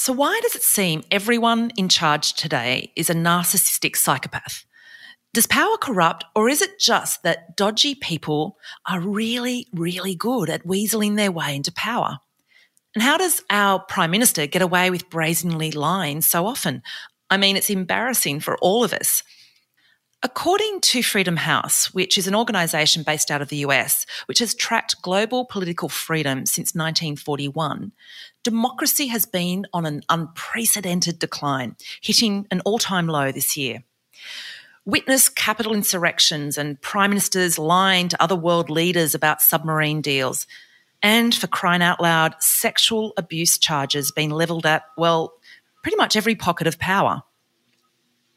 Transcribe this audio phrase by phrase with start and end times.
[0.00, 4.64] So why does it seem everyone in charge today is a narcissistic psychopath?
[5.34, 8.56] Does power corrupt, or is it just that dodgy people
[8.88, 12.16] are really, really good at weaseling their way into power?
[12.94, 16.82] And how does our Prime Minister get away with brazenly lying so often?
[17.28, 19.22] I mean, it's embarrassing for all of us.
[20.22, 24.54] According to Freedom House, which is an organisation based out of the US, which has
[24.54, 27.92] tracked global political freedom since 1941,
[28.42, 33.82] democracy has been on an unprecedented decline, hitting an all time low this year.
[34.84, 40.46] Witness capital insurrections and prime ministers lying to other world leaders about submarine deals.
[41.02, 45.32] And for crying out loud, sexual abuse charges being levelled at, well,
[45.82, 47.22] pretty much every pocket of power.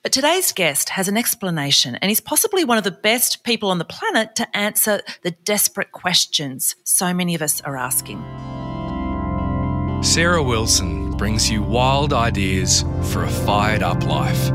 [0.03, 3.77] But today's guest has an explanation and is possibly one of the best people on
[3.77, 8.21] the planet to answer the desperate questions so many of us are asking.
[10.03, 14.51] Sarah Wilson brings you wild ideas for a fired up life.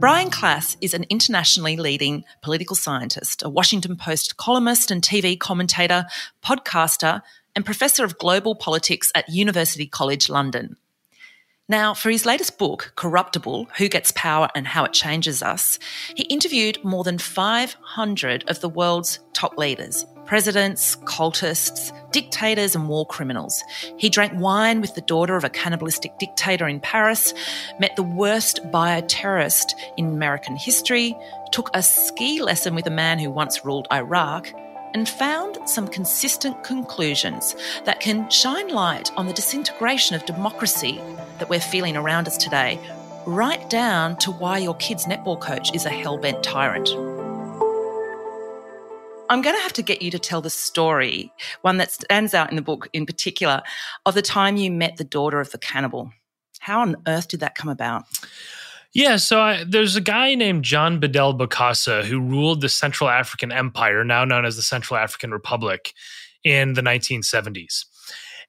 [0.00, 6.04] Brian Klaas is an internationally leading political scientist, a Washington Post columnist and TV commentator,
[6.44, 7.22] podcaster,
[7.54, 10.76] and professor of global politics at University College London.
[11.70, 15.78] Now, for his latest book, Corruptible Who Gets Power and How It Changes Us,
[16.16, 23.04] he interviewed more than 500 of the world's top leaders presidents, cultists, dictators, and war
[23.04, 23.64] criminals.
[23.96, 27.34] He drank wine with the daughter of a cannibalistic dictator in Paris,
[27.80, 31.16] met the worst bioterrorist in American history,
[31.50, 34.52] took a ski lesson with a man who once ruled Iraq,
[34.94, 41.00] and found some consistent conclusions that can shine light on the disintegration of democracy
[41.38, 42.78] that we're feeling around us today,
[43.26, 46.88] right down to why your kid's netball coach is a hell bent tyrant.
[49.28, 52.50] I'm going to have to get you to tell the story, one that stands out
[52.50, 53.62] in the book in particular,
[54.04, 56.10] of the time you met the daughter of the cannibal.
[56.58, 58.04] How on earth did that come about?
[58.92, 63.52] Yeah, so I, there's a guy named John Bedel Bokassa who ruled the Central African
[63.52, 65.92] Empire, now known as the Central African Republic,
[66.42, 67.84] in the 1970s.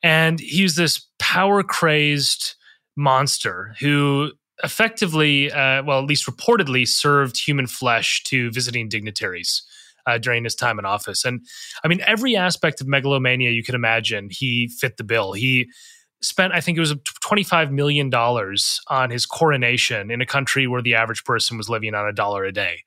[0.01, 2.55] And he was this power crazed
[2.95, 4.31] monster who
[4.63, 9.63] effectively, uh, well, at least reportedly, served human flesh to visiting dignitaries
[10.07, 11.23] uh, during his time in office.
[11.25, 11.45] And
[11.83, 15.33] I mean, every aspect of megalomania you can imagine, he fit the bill.
[15.33, 15.69] He
[16.21, 20.95] spent, I think it was $25 million on his coronation in a country where the
[20.95, 22.83] average person was living on a dollar a day.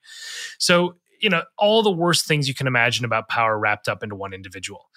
[0.58, 4.14] So, you know, all the worst things you can imagine about power wrapped up into
[4.14, 4.90] one individual.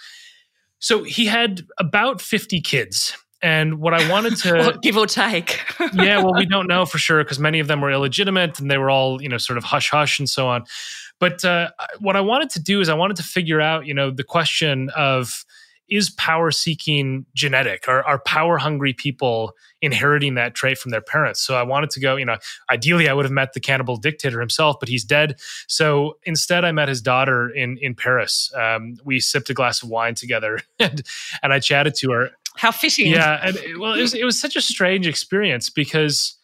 [0.79, 3.15] So he had about 50 kids.
[3.39, 5.59] And what I wanted to well, give or take.
[5.93, 8.79] yeah, well, we don't know for sure because many of them were illegitimate and they
[8.79, 10.63] were all, you know, sort of hush hush and so on.
[11.19, 11.69] But uh,
[11.99, 14.89] what I wanted to do is I wanted to figure out, you know, the question
[14.95, 15.45] of
[15.89, 17.87] is power seeking genetic?
[17.87, 21.41] Are, are power hungry people inheriting that trait from their parents?
[21.41, 22.37] So I wanted to go, you know,
[22.69, 25.39] ideally I would have met the cannibal dictator himself, but he's dead.
[25.67, 28.51] So instead, I met his daughter in in Paris.
[28.55, 31.01] Um, we sipped a glass of wine together, and
[31.41, 32.31] and I chatted to her.
[32.55, 33.11] How fitting!
[33.11, 36.35] Yeah, and well, it was it was such a strange experience because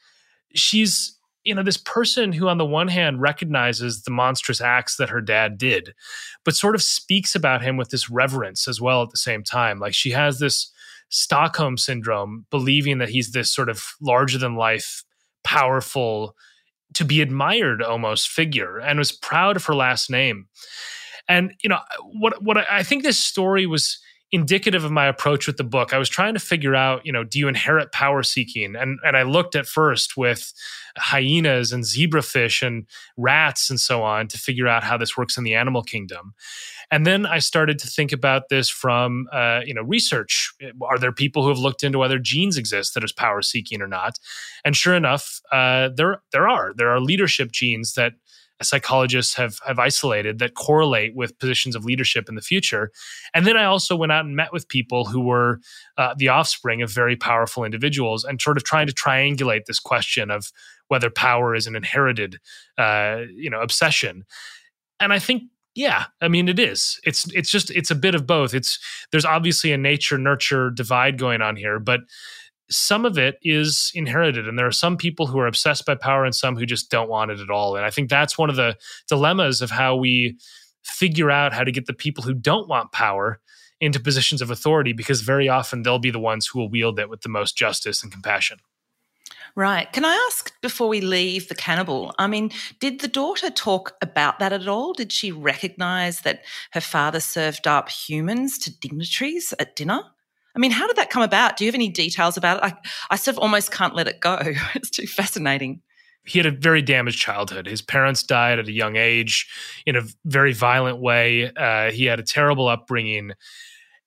[0.54, 1.12] she's
[1.44, 5.22] you know this person who on the one hand recognizes the monstrous acts that her
[5.22, 5.94] dad did
[6.44, 9.80] but sort of speaks about him with this reverence as well at the same time.
[9.80, 10.72] Like she has this
[11.10, 15.04] stockholm syndrome believing that he's this sort of larger than life
[15.44, 16.36] powerful
[16.94, 20.48] to be admired almost figure and was proud of her last name.
[21.28, 21.80] And you know
[22.12, 23.98] what what i think this story was
[24.33, 25.94] indicative of my approach with the book.
[25.94, 28.75] I was trying to figure out, you know, do you inherit power seeking?
[28.75, 30.51] And and I looked at first with
[30.97, 35.44] hyenas and zebrafish and rats and so on to figure out how this works in
[35.44, 36.33] the animal kingdom.
[36.89, 40.51] And then I started to think about this from, uh, you know, research.
[40.81, 43.88] Are there people who have looked into whether genes exist that is power seeking or
[43.88, 44.18] not?
[44.65, 48.13] And sure enough, uh, there there are there are leadership genes that
[48.62, 52.92] psychologists have have isolated that correlate with positions of leadership in the future.
[53.34, 55.60] And then I also went out and met with people who were
[55.98, 60.32] uh, the offspring of very powerful individuals, and sort of trying to triangulate this question
[60.32, 60.52] of
[60.88, 62.38] whether power is an inherited,
[62.78, 64.24] uh, you know, obsession.
[65.00, 65.44] And I think
[65.76, 67.00] yeah, I mean it is.
[67.04, 68.54] It's it's just it's a bit of both.
[68.54, 68.80] It's
[69.12, 72.02] there's obviously a nature nurture divide going on here, but
[72.69, 76.25] some of it is inherited and there are some people who are obsessed by power
[76.25, 78.56] and some who just don't want it at all and i think that's one of
[78.56, 78.75] the
[79.07, 80.38] dilemmas of how we
[80.83, 83.39] figure out how to get the people who don't want power
[83.80, 87.10] into positions of authority because very often they'll be the ones who will wield it
[87.10, 88.60] with the most justice and compassion
[89.56, 89.92] Right.
[89.94, 92.16] Can I ask before we leave the cannibal?
[92.18, 92.50] I mean,
[92.80, 94.94] did the daughter talk about that at all?
[94.94, 100.01] Did she recognize that her father served up humans to dignitaries at dinner?
[100.56, 101.58] I mean, how did that come about?
[101.58, 102.64] Do you have any details about it?
[102.64, 104.40] I, I sort of almost can't let it go.
[104.76, 105.82] It's too fascinating.
[106.26, 107.68] He had a very damaged childhood.
[107.68, 109.48] His parents died at a young age
[109.86, 111.52] in a very violent way.
[111.52, 113.32] Uh, he had a terrible upbringing.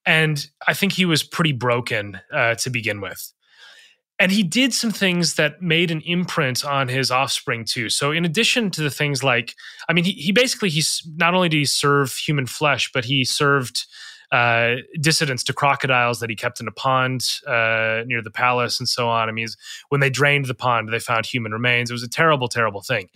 [0.07, 3.33] And I think he was pretty broken uh, to begin with.
[4.19, 7.91] And he did some things that made an imprint on his offspring too.
[7.91, 9.55] So, in addition to the things like,
[9.91, 13.27] I mean, he, he basically he's not only did he serve human flesh, but he
[13.27, 13.85] served
[14.33, 18.89] uh, dissidents to crocodiles that he kept in a pond uh, near the palace and
[18.89, 19.29] so on.
[19.29, 19.49] I mean,
[19.89, 21.91] when they drained the pond, they found human remains.
[21.91, 23.09] It was a terrible, terrible thing.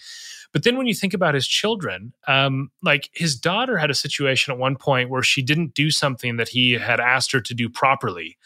[0.53, 4.53] But then when you think about his children, um, like his daughter had a situation
[4.53, 7.69] at one point where she didn't do something that he had asked her to do
[7.69, 8.37] properly.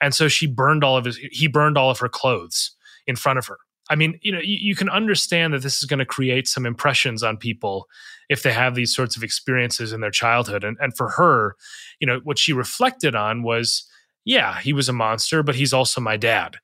[0.00, 2.72] And so she burned all of his, he burned all of her clothes
[3.06, 3.58] in front of her.
[3.92, 6.64] I mean, you know, you, you can understand that this is going to create some
[6.64, 7.90] impressions on people
[8.30, 10.64] if they have these sorts of experiences in their childhood.
[10.64, 11.56] And, and for her,
[12.00, 13.84] you know, what she reflected on was,
[14.24, 16.56] yeah, he was a monster, but he's also my dad.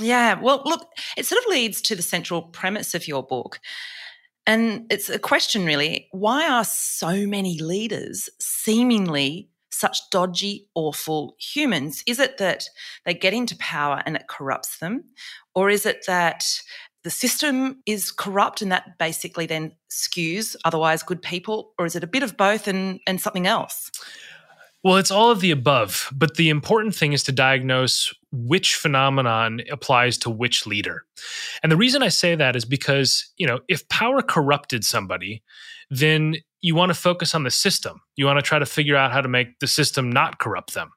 [0.00, 0.40] Yeah.
[0.40, 0.88] Well, look,
[1.18, 3.60] it sort of leads to the central premise of your book.
[4.46, 12.02] And it's a question, really why are so many leaders seemingly such dodgy, awful humans?
[12.06, 12.64] Is it that
[13.04, 15.04] they get into power and it corrupts them?
[15.60, 16.42] Or is it that
[17.04, 21.74] the system is corrupt and that basically then skews otherwise good people?
[21.78, 23.90] Or is it a bit of both and, and something else?
[24.82, 29.60] Well, it's all of the above, but the important thing is to diagnose which phenomenon
[29.70, 31.04] applies to which leader.
[31.62, 35.42] And the reason I say that is because, you know, if power corrupted somebody,
[35.90, 38.00] then you want to focus on the system.
[38.16, 40.90] You want to try to figure out how to make the system not corrupt them.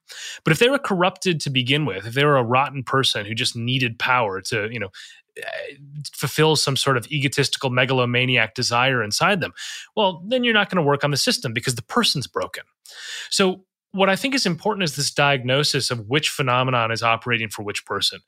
[0.44, 3.34] But if they were corrupted to begin with, if they were a rotten person who
[3.34, 4.90] just needed power to, you know,
[5.38, 5.76] eh,
[6.14, 9.54] fulfill some sort of egotistical megalomaniac desire inside them,
[9.96, 12.64] well, then you're not going to work on the system because the person's broken.
[13.30, 13.64] So
[13.94, 17.86] what I think is important is this diagnosis of which phenomenon is operating for which
[17.86, 18.20] person.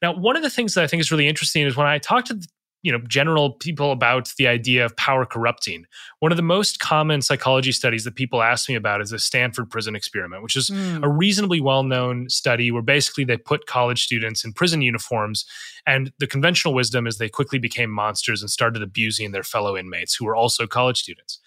[0.00, 2.24] Now, one of the things that I think is really interesting is when I talk
[2.26, 2.40] to
[2.82, 5.84] you know general people about the idea of power corrupting
[6.20, 9.70] one of the most common psychology studies that people ask me about is the stanford
[9.70, 11.02] prison experiment which is mm.
[11.02, 15.44] a reasonably well-known study where basically they put college students in prison uniforms
[15.86, 20.14] and the conventional wisdom is they quickly became monsters and started abusing their fellow inmates
[20.14, 21.38] who were also college students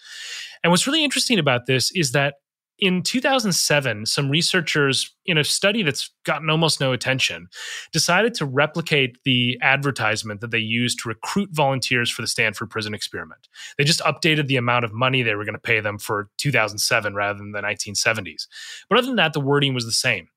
[0.62, 2.34] and what's really interesting about this is that
[2.78, 7.48] in 2007, some researchers in a study that's gotten almost no attention
[7.92, 12.92] decided to replicate the advertisement that they used to recruit volunteers for the Stanford prison
[12.92, 13.48] experiment.
[13.78, 17.14] They just updated the amount of money they were going to pay them for 2007
[17.14, 18.48] rather than the 1970s.
[18.88, 20.28] But other than that, the wording was the same.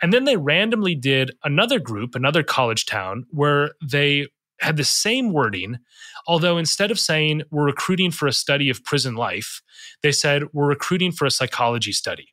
[0.00, 4.28] And then they randomly did another group, another college town, where they
[4.62, 5.78] had the same wording,
[6.26, 9.60] although instead of saying we're recruiting for a study of prison life,
[10.02, 12.28] they said we're recruiting for a psychology study.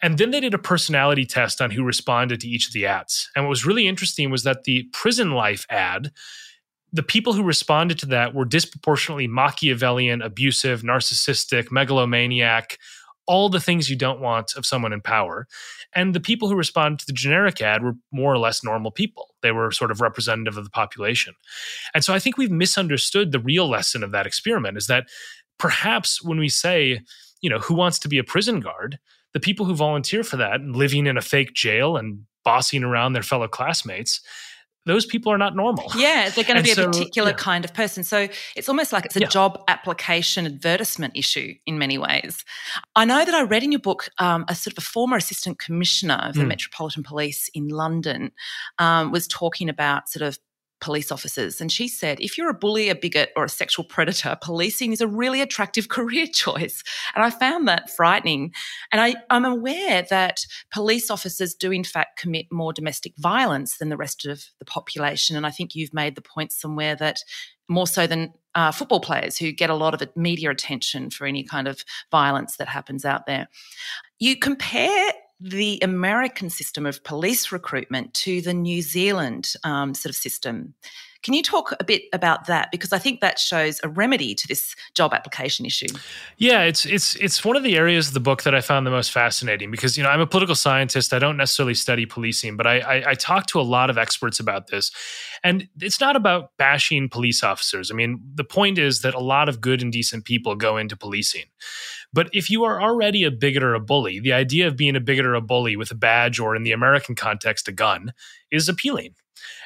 [0.00, 3.28] And then they did a personality test on who responded to each of the ads.
[3.34, 6.12] And what was really interesting was that the prison life ad,
[6.92, 12.78] the people who responded to that were disproportionately Machiavellian, abusive, narcissistic, megalomaniac,
[13.28, 15.46] all the things you don't want of someone in power.
[15.94, 19.34] And the people who responded to the generic ad were more or less normal people.
[19.42, 21.34] They were sort of representative of the population.
[21.94, 25.06] And so I think we've misunderstood the real lesson of that experiment is that
[25.58, 27.00] perhaps when we say,
[27.40, 28.98] you know, who wants to be a prison guard,
[29.34, 33.12] the people who volunteer for that and living in a fake jail and bossing around
[33.12, 34.22] their fellow classmates,
[34.86, 35.84] those people are not normal.
[35.96, 37.36] Yeah, they're going to be so, a particular yeah.
[37.36, 38.04] kind of person.
[38.04, 39.28] So it's almost like it's a Yeah.
[39.28, 42.44] job application advertisement issue in many ways.
[42.96, 45.58] I know that I read in your book um, a sort of a former assistant
[45.58, 46.48] commissioner of the Hmm.
[46.48, 48.32] Metropolitan Police in London
[48.78, 50.38] um, was talking about sort of
[50.80, 51.60] police officers.
[51.60, 55.00] And she said, if you're a bully, a bigot, or a sexual predator, policing is
[55.00, 56.82] a really attractive career choice.
[57.14, 58.52] And I found that frightening.
[58.92, 60.40] And I, I'm aware that
[60.72, 65.36] police officers do, in fact, commit more domestic violence than the rest of the population.
[65.36, 67.20] And I think you've made the point somewhere that
[67.68, 71.44] more so than uh, football players who get a lot of media attention for any
[71.44, 73.48] kind of violence that happens out there.
[74.18, 80.16] You compare the American system of police recruitment to the New Zealand um, sort of
[80.16, 80.74] system.
[81.22, 82.70] Can you talk a bit about that?
[82.70, 85.88] Because I think that shows a remedy to this job application issue.
[86.36, 88.92] Yeah, it's it's it's one of the areas of the book that I found the
[88.92, 91.12] most fascinating because you know I'm a political scientist.
[91.12, 94.38] I don't necessarily study policing, but I, I I talk to a lot of experts
[94.38, 94.92] about this,
[95.42, 97.90] and it's not about bashing police officers.
[97.90, 100.96] I mean, the point is that a lot of good and decent people go into
[100.96, 101.46] policing.
[102.12, 105.00] But if you are already a bigot or a bully, the idea of being a
[105.00, 108.12] bigot or a bully with a badge or in the American context, a gun
[108.50, 109.14] is appealing.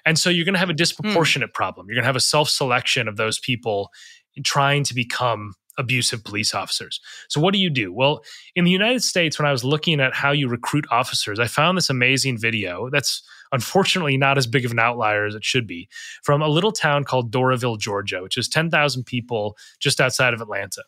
[0.04, 1.54] And so you're going to have a disproportionate hmm.
[1.54, 1.86] problem.
[1.88, 3.90] You're going to have a self selection of those people
[4.44, 7.00] trying to become abusive police officers.
[7.28, 7.92] So what do you do?
[7.92, 8.22] Well,
[8.54, 11.78] in the United States, when I was looking at how you recruit officers, I found
[11.78, 13.22] this amazing video that's
[13.52, 15.88] unfortunately not as big of an outlier as it should be
[16.22, 20.82] from a little town called Doraville, Georgia, which is 10,000 people just outside of Atlanta.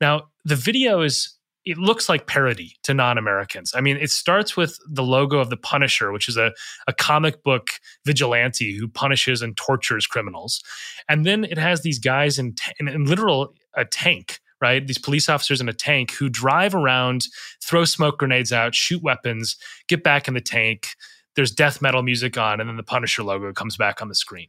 [0.00, 3.72] Now, the video is it looks like parody to non-Americans.
[3.76, 6.52] I mean, it starts with the logo of the Punisher, which is a,
[6.88, 7.68] a comic book
[8.04, 10.62] vigilante who punishes and tortures criminals.
[11.08, 14.84] And then it has these guys in, t- in, in literal a tank, right?
[14.84, 17.26] These police officers in a tank who drive around,
[17.62, 19.56] throw smoke grenades out, shoot weapons,
[19.88, 20.88] get back in the tank.
[21.36, 24.48] There's death metal music on, and then the Punisher logo comes back on the screen.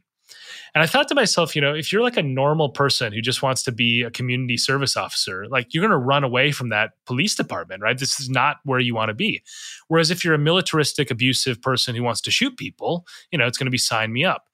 [0.74, 3.42] And I thought to myself, you know, if you're like a normal person who just
[3.42, 6.92] wants to be a community service officer, like you're going to run away from that
[7.06, 7.98] police department, right?
[7.98, 9.42] This is not where you want to be.
[9.88, 13.58] Whereas if you're a militaristic, abusive person who wants to shoot people, you know, it's
[13.58, 14.46] going to be sign me up.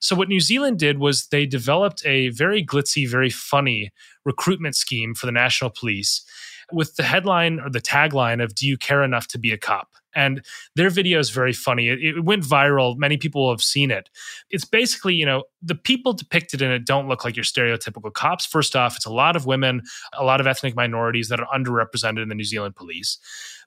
[0.00, 3.90] So what New Zealand did was they developed a very glitzy, very funny
[4.24, 6.24] recruitment scheme for the national police
[6.72, 9.88] with the headline or the tagline of do you care enough to be a cop?
[10.14, 10.44] And
[10.74, 11.88] their video is very funny.
[11.88, 12.96] It, it, went viral.
[12.96, 14.10] Many people have seen it.
[14.50, 18.44] It's basically, you know, the people depicted in it don't look like your stereotypical cops.
[18.44, 19.82] First off, it's a lot of women,
[20.14, 23.18] a lot of ethnic minorities that are underrepresented in the New Zealand police.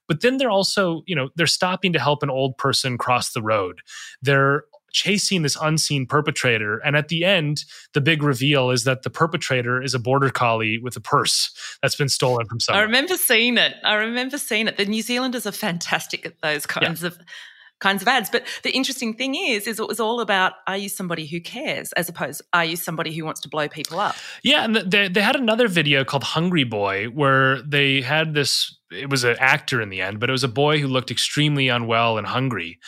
[0.07, 3.41] But then they're also, you know, they're stopping to help an old person cross the
[3.41, 3.81] road.
[4.21, 6.77] They're chasing this unseen perpetrator.
[6.79, 10.77] And at the end, the big reveal is that the perpetrator is a border collie
[10.77, 12.81] with a purse that's been stolen from someone.
[12.81, 13.75] I remember seeing it.
[13.83, 14.77] I remember seeing it.
[14.77, 17.07] The New Zealanders are fantastic at those kinds yeah.
[17.07, 17.19] of
[17.81, 18.29] kinds of ads.
[18.29, 21.91] But the interesting thing is, is it was all about are you somebody who cares
[21.93, 24.15] as opposed are you somebody who wants to blow people up?
[24.43, 28.77] Yeah, and they they had another video called Hungry Boy where they had this.
[28.91, 31.69] It was an actor in the end, but it was a boy who looked extremely
[31.69, 32.79] unwell and hungry,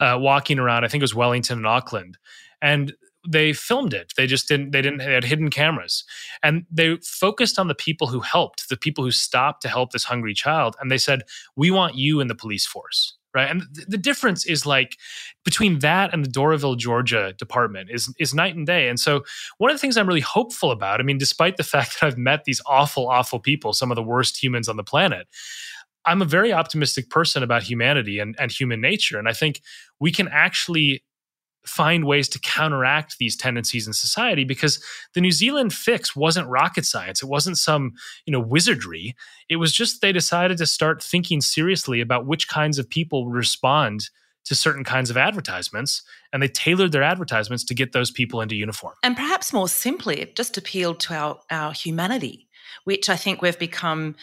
[0.00, 0.84] uh, walking around.
[0.84, 2.18] I think it was Wellington and Auckland,
[2.60, 2.94] and
[3.28, 4.12] they filmed it.
[4.16, 4.72] They just didn't.
[4.72, 4.98] They didn't.
[4.98, 6.04] They had hidden cameras,
[6.42, 10.04] and they focused on the people who helped, the people who stopped to help this
[10.04, 11.22] hungry child, and they said,
[11.56, 13.50] "We want you in the police force." Right?
[13.50, 14.96] And th- the difference is like
[15.44, 18.88] between that and the Doraville, Georgia department is is night and day.
[18.88, 19.24] And so
[19.58, 22.18] one of the things I'm really hopeful about, I mean, despite the fact that I've
[22.18, 25.26] met these awful, awful people, some of the worst humans on the planet,
[26.04, 29.18] I'm a very optimistic person about humanity and, and human nature.
[29.18, 29.60] And I think
[30.00, 31.04] we can actually
[31.66, 34.82] find ways to counteract these tendencies in society because
[35.14, 37.22] the New Zealand fix wasn't rocket science.
[37.22, 37.92] It wasn't some,
[38.26, 39.14] you know, wizardry.
[39.48, 44.10] It was just they decided to start thinking seriously about which kinds of people respond
[44.44, 46.02] to certain kinds of advertisements
[46.32, 48.94] and they tailored their advertisements to get those people into uniform.
[49.04, 52.48] And perhaps more simply, it just appealed to our, our humanity,
[52.84, 54.16] which I think we've become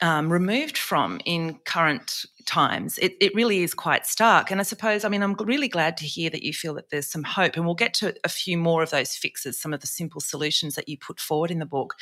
[0.00, 2.98] um, removed from in current times.
[2.98, 4.50] It, it, really is quite stark.
[4.50, 7.06] And I suppose, I mean, I'm really glad to hear that you feel that there's
[7.06, 7.56] some hope.
[7.56, 10.74] And we'll get to a few more of those fixes, some of the simple solutions
[10.74, 11.94] that you put forward in the book.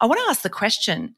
[0.00, 1.14] I want to ask the question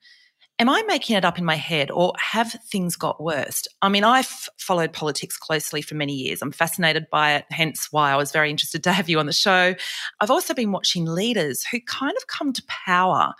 [0.60, 3.66] Am I making it up in my head or have things got worse?
[3.80, 4.26] I mean, I've
[4.58, 6.42] followed politics closely for many years.
[6.42, 9.32] I'm fascinated by it, hence why I was very interested to have you on the
[9.32, 9.75] show.
[10.20, 13.32] I've also been watching leaders who kind of come to power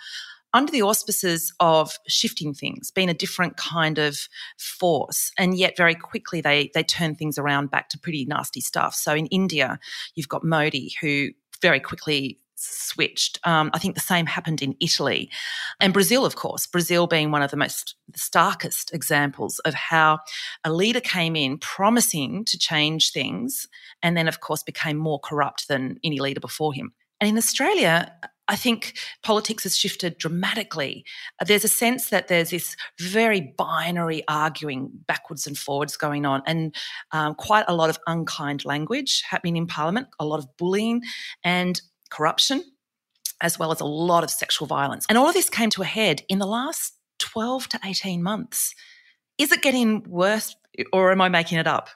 [0.53, 4.29] under the auspices of shifting things, being a different kind of
[4.59, 8.95] force, and yet very quickly they they turn things around back to pretty nasty stuff.
[8.95, 9.79] So in India,
[10.15, 11.29] you've got Modi, who
[11.63, 13.39] very quickly switched.
[13.45, 15.31] Um, I think the same happened in Italy
[15.81, 16.67] and Brazil, of course.
[16.67, 20.19] Brazil being one of the most starkest examples of how
[20.65, 23.67] a leader came in promising to change things
[24.03, 26.93] and then, of course, became more corrupt than any leader before him.
[27.21, 28.13] And in Australia,
[28.51, 31.05] I think politics has shifted dramatically.
[31.47, 36.75] There's a sense that there's this very binary arguing backwards and forwards going on, and
[37.13, 41.03] um, quite a lot of unkind language happening in Parliament, a lot of bullying
[41.45, 41.81] and
[42.11, 42.65] corruption,
[43.41, 45.07] as well as a lot of sexual violence.
[45.09, 48.75] And all of this came to a head in the last 12 to 18 months.
[49.39, 50.57] Is it getting worse,
[50.93, 51.89] or am I making it up?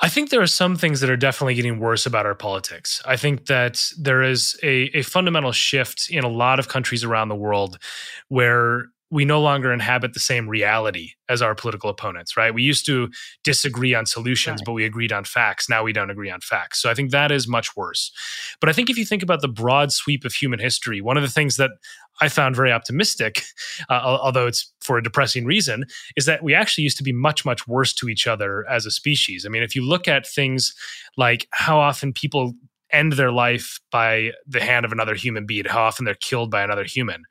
[0.00, 3.00] I think there are some things that are definitely getting worse about our politics.
[3.06, 7.28] I think that there is a, a fundamental shift in a lot of countries around
[7.28, 7.78] the world
[8.28, 12.52] where we no longer inhabit the same reality as our political opponents, right?
[12.52, 13.08] We used to
[13.44, 14.66] disagree on solutions, right.
[14.66, 15.68] but we agreed on facts.
[15.68, 16.82] Now we don't agree on facts.
[16.82, 18.10] So I think that is much worse.
[18.60, 21.22] But I think if you think about the broad sweep of human history, one of
[21.22, 21.70] the things that
[22.20, 23.42] I found very optimistic,
[23.88, 25.84] uh, although it's for a depressing reason,
[26.16, 28.90] is that we actually used to be much, much worse to each other as a
[28.90, 29.46] species.
[29.46, 30.74] I mean, if you look at things
[31.16, 32.54] like how often people
[32.92, 36.62] end their life by the hand of another human being, how often they're killed by
[36.62, 37.22] another human.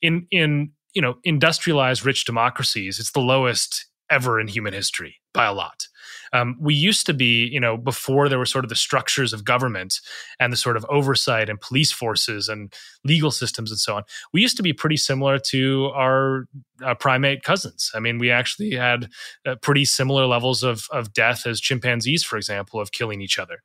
[0.00, 5.44] In in you know industrialized rich democracies, it's the lowest ever in human history by
[5.46, 5.86] a lot.
[6.32, 9.44] Um, we used to be, you know, before there were sort of the structures of
[9.44, 10.00] government
[10.40, 12.72] and the sort of oversight and police forces and
[13.04, 14.02] legal systems and so on.
[14.32, 16.46] We used to be pretty similar to our
[16.84, 17.90] uh, primate cousins.
[17.94, 19.08] I mean, we actually had
[19.46, 23.62] uh, pretty similar levels of of death as chimpanzees, for example, of killing each other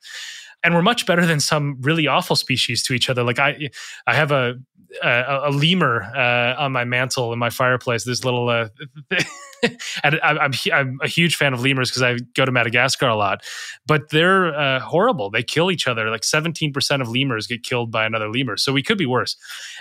[0.64, 3.24] and we're much better than some really awful species to each other.
[3.24, 3.70] Like I,
[4.08, 4.56] I have a
[5.02, 8.04] a, a lemur uh, on my mantle in my fireplace.
[8.04, 8.70] This little, uh,
[10.04, 13.44] and I'm I'm a huge fan of lemurs because I go to Madagascar a lot.
[13.88, 15.30] But they're uh, horrible.
[15.30, 16.10] They kill each other.
[16.10, 18.58] Like 17 percent of lemurs get killed by another lemur.
[18.58, 19.36] So we could be worse.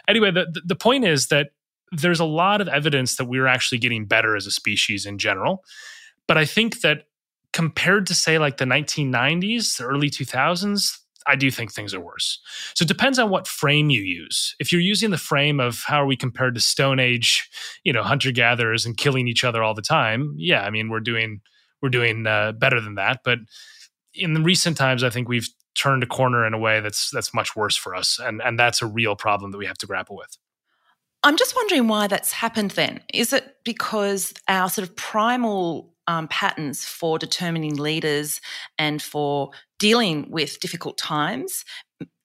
[0.09, 1.51] Anyway, the the point is that
[1.91, 5.63] there's a lot of evidence that we're actually getting better as a species in general.
[6.27, 7.05] But I think that
[7.53, 12.41] compared to say like the 1990s, the early 2000s, I do think things are worse.
[12.75, 14.55] So it depends on what frame you use.
[14.59, 17.49] If you're using the frame of how are we compared to Stone Age,
[17.85, 21.01] you know, hunter gatherers and killing each other all the time, yeah, I mean we're
[21.01, 21.41] doing
[21.81, 23.21] we're doing uh, better than that.
[23.25, 23.39] But
[24.15, 27.35] in the recent times, I think we've turned a corner in a way that's that's
[27.35, 30.17] much worse for us, and and that's a real problem that we have to grapple
[30.17, 30.37] with.
[31.25, 32.73] I'm just wondering why that's happened.
[32.73, 38.41] Then is it because our sort of primal um, patterns for determining leaders
[38.79, 41.65] and for dealing with difficult times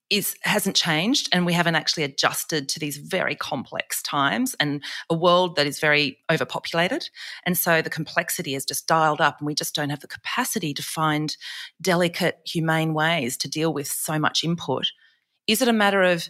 [0.10, 5.16] is hasn't changed and we haven't actually adjusted to these very complex times and a
[5.16, 7.10] world that is very overpopulated.
[7.46, 10.74] And so the complexity is just dialed up and we just don't have the capacity
[10.74, 11.36] to find
[11.82, 14.86] delicate humane ways to deal with so much input.
[15.46, 16.30] Is it a matter of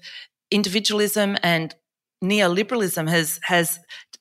[0.50, 1.76] individualism and
[2.24, 3.80] neoliberalism has has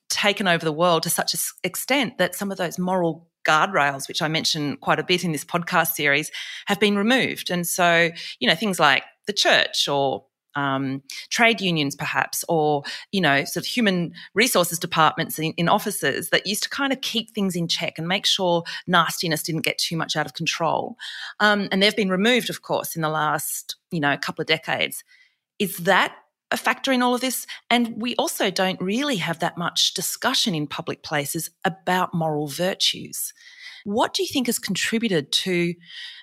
[0.09, 4.21] taken over the world to such an extent that some of those moral guardrails, which
[4.21, 6.31] I mentioned quite a bit in this podcast series,
[6.65, 7.49] have been removed.
[7.49, 13.21] And so, you know, things like the church or um, trade unions, perhaps, or you
[13.21, 17.29] know, sort of human resources departments in, in, offices that used to kind of keep
[17.29, 20.97] things in check and make sure nastiness didn't get too much out of control.
[21.39, 25.03] Um, and they've been removed, of course, in the last you know couple of decades.
[25.59, 26.15] Is that
[26.51, 27.45] a factor in all of this.
[27.69, 33.33] And we also don't really have that much discussion in public places about moral virtues.
[33.83, 35.73] What do you think has contributed to,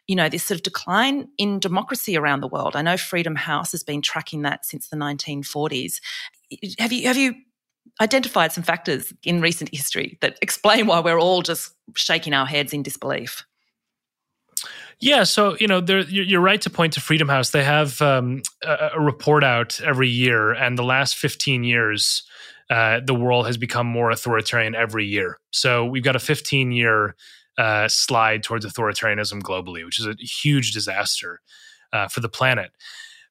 [0.07, 2.77] you know, this sort of decline in democracy around the world?
[2.77, 6.01] I know Freedom House has been tracking that since the 1940s.
[6.79, 7.35] Have you have you
[8.01, 12.73] identified some factors in recent history that explain why we're all just shaking our heads
[12.73, 13.45] in disbelief?
[15.05, 17.51] Yeah, so you know, you're right to point to Freedom House.
[17.51, 22.23] They have um, a, a, report out every year, and the last 15 years,
[22.71, 25.39] uh, the world has become more authoritarian every year.
[25.51, 27.17] So we've got a 15 year
[27.59, 31.43] uh, slide towards authoritarianism globally, which is a huge disaster
[31.93, 32.71] uh, for the planet.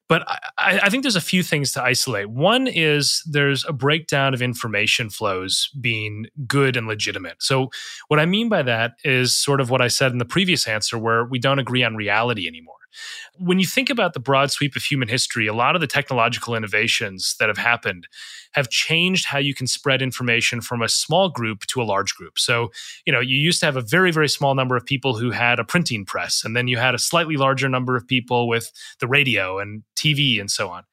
[0.08, 2.28] But I, I, think there's a few things to isolate.
[2.28, 7.42] One is there's a breakdown of information flows being good and legitimate.
[7.42, 7.70] So,
[8.08, 10.98] what I mean by that is sort of what I said in the previous answer,
[10.98, 12.76] where we don't agree on reality anymore.
[13.36, 16.54] When you think about the broad sweep of human history, a lot of the technological
[16.54, 18.06] innovations that have happened
[18.52, 22.38] have changed how you can spread information from a small group to a large group.
[22.38, 22.70] So,
[23.04, 25.58] you know, you used to have a very, very small number of people who had
[25.58, 29.08] a printing press, and then you had a slightly larger number of people with the
[29.08, 30.84] radio and TV and so on,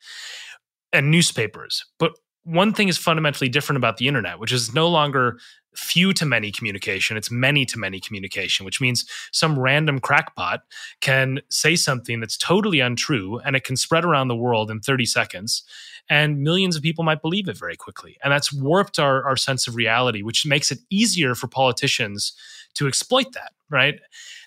[0.92, 1.86] and newspapers.
[2.00, 5.38] But one thing is fundamentally different about the internet, which is no longer
[5.76, 10.62] few to many communication, it's many to many communication, which means some random crackpot
[11.00, 15.06] can say something that's totally untrue and it can spread around the world in 30
[15.06, 15.64] seconds.
[16.10, 18.18] And millions of people might believe it very quickly.
[18.24, 22.34] And that's warped our, our sense of reality, which makes it easier for politicians
[22.74, 24.00] to exploit that, right?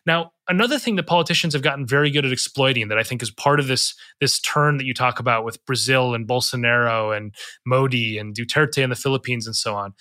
[0.07, 3.31] Now, another thing that politicians have gotten very good at exploiting that I think is
[3.31, 7.35] part of this this turn that you talk about with Brazil and Bolsonaro and
[7.65, 9.95] Modi and Duterte in the Philippines and so on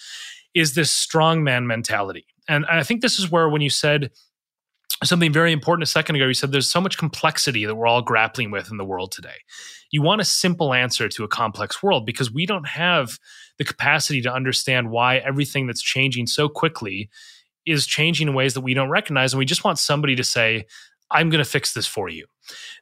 [0.54, 2.26] is this strongman mentality.
[2.48, 4.12] And I think this is where when you said
[5.04, 8.02] something very important a second ago, you said there's so much complexity that we're all
[8.02, 9.42] grappling with in the world today.
[9.92, 13.20] You want a simple answer to a complex world because we don't have
[13.58, 17.10] the capacity to understand why everything that's changing so quickly
[17.66, 19.34] is changing in ways that we don't recognize.
[19.34, 20.66] And we just want somebody to say,
[21.12, 22.26] I'm going to fix this for you.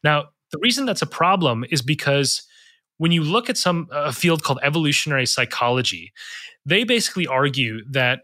[0.04, 2.44] Now, the reason that's a problem is because
[2.98, 6.14] when you look at some a field called evolutionary psychology,
[6.66, 8.22] they basically argue that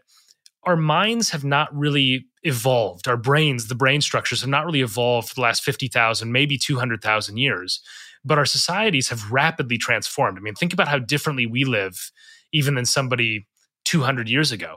[0.64, 3.08] our minds have not really evolved.
[3.08, 7.36] Our brains, the brain structures have not really evolved for the last 50,000, maybe 200,000
[7.36, 7.80] years,
[8.24, 10.38] but our societies have rapidly transformed.
[10.38, 12.10] I mean, think about how differently we live
[12.52, 13.46] even than somebody
[13.84, 14.76] 200 years ago.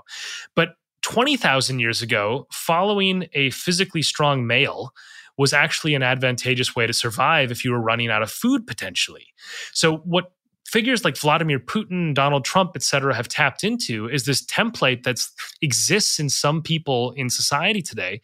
[0.55, 0.69] But
[1.01, 4.91] 20,000 years ago, following a physically strong male
[5.37, 9.27] was actually an advantageous way to survive if you were running out of food potentially.
[9.73, 10.31] So, what
[10.71, 15.19] figures like Vladimir Putin, Donald Trump, et cetera, have tapped into is this template that
[15.61, 18.21] exists in some people in society today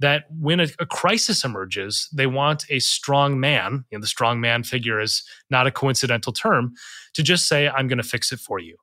[0.00, 4.40] that when a, a, crisis emerges, they want a strong man, you know, the strong
[4.40, 6.72] man figure is not a coincidental term,
[7.14, 8.76] to just say, I'm going to fix it for you.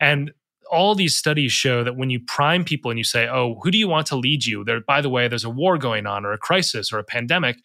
[0.00, 0.32] And
[0.70, 3.78] all these studies show that when you prime people and you say, "Oh, who do
[3.78, 6.32] you want to lead you?" There, by the way, there's a war going on, or
[6.32, 7.58] a crisis, or a pandemic.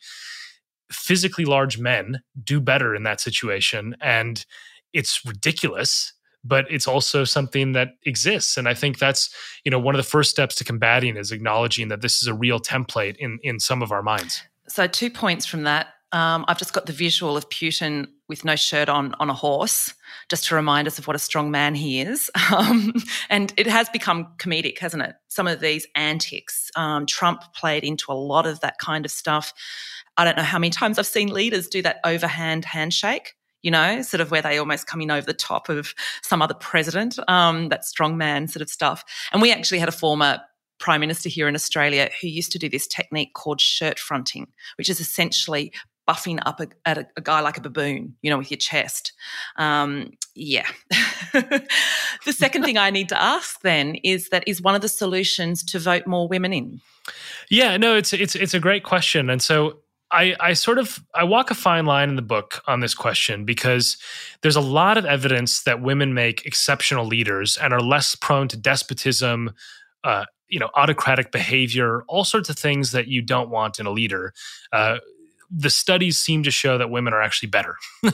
[0.92, 4.46] Physically large men do better in that situation, and
[4.94, 8.58] it's ridiculous, but it's also something that exists.
[8.58, 11.90] And I think that's you know one of the first steps to combating is acknowledging
[11.90, 14.42] that this is a real template in in some of our minds.
[14.68, 15.88] So, two points from that.
[16.14, 19.94] Um, I've just got the visual of Putin with no shirt on on a horse,
[20.30, 22.30] just to remind us of what a strong man he is.
[22.52, 22.94] Um,
[23.30, 25.16] and it has become comedic, hasn't it?
[25.30, 26.70] Some of these antics.
[26.76, 29.54] Um, Trump played into a lot of that kind of stuff.
[30.18, 33.34] I don't know how many times I've seen leaders do that overhand handshake.
[33.62, 36.54] You know, sort of where they almost come in over the top of some other
[36.54, 39.04] president, um, that strong man sort of stuff.
[39.32, 40.42] And we actually had a former
[40.80, 44.48] prime minister here in Australia who used to do this technique called shirt fronting,
[44.78, 45.72] which is essentially
[46.08, 49.14] buffing up a, at a, a, guy like a baboon, you know, with your chest.
[49.58, 50.68] Um, yeah.
[51.34, 55.64] the second thing I need to ask then is that is one of the solutions
[55.66, 56.82] to vote more women in?
[57.50, 59.78] Yeah, no, it's it's it's a great question, and so
[60.12, 63.46] I, I sort of I walk a fine line in the book on this question
[63.46, 63.98] because
[64.42, 68.58] there's a lot of evidence that women make exceptional leaders and are less prone to
[68.58, 69.54] despotism,
[70.04, 73.92] uh, you know, autocratic behavior, all sorts of things that you don't want in a
[73.92, 74.34] leader.
[74.74, 74.98] Uh,
[75.50, 77.76] the studies seem to show that women are actually better.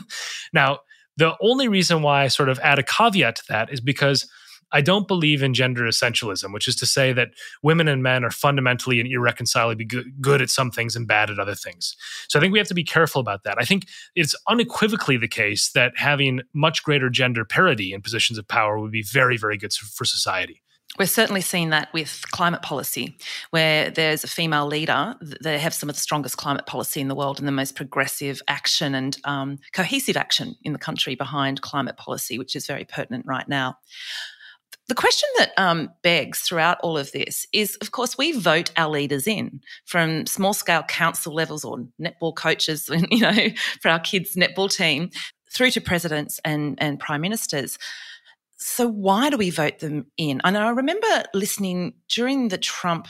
[0.53, 0.79] now,
[1.17, 4.29] the only reason why I sort of add a caveat to that is because
[4.71, 7.29] I don't believe in gender essentialism, which is to say that
[7.63, 11.55] women and men are fundamentally and irreconcilably good at some things and bad at other
[11.55, 11.95] things.
[12.27, 13.57] So I think we have to be careful about that.
[13.59, 18.47] I think it's unequivocally the case that having much greater gender parity in positions of
[18.47, 20.61] power would be very, very good for society.
[20.97, 23.17] We're certainly seeing that with climate policy,
[23.51, 25.15] where there's a female leader.
[25.43, 28.41] They have some of the strongest climate policy in the world and the most progressive
[28.47, 33.25] action and um, cohesive action in the country behind climate policy, which is very pertinent
[33.27, 33.77] right now.
[34.87, 38.89] The question that um, begs throughout all of this is, of course, we vote our
[38.89, 43.49] leaders in from small scale council levels or netball coaches, you know,
[43.81, 45.09] for our kids' netball team,
[45.51, 47.77] through to presidents and, and prime ministers.
[48.57, 50.41] So why do we vote them in?
[50.43, 53.07] And I remember listening during the Trump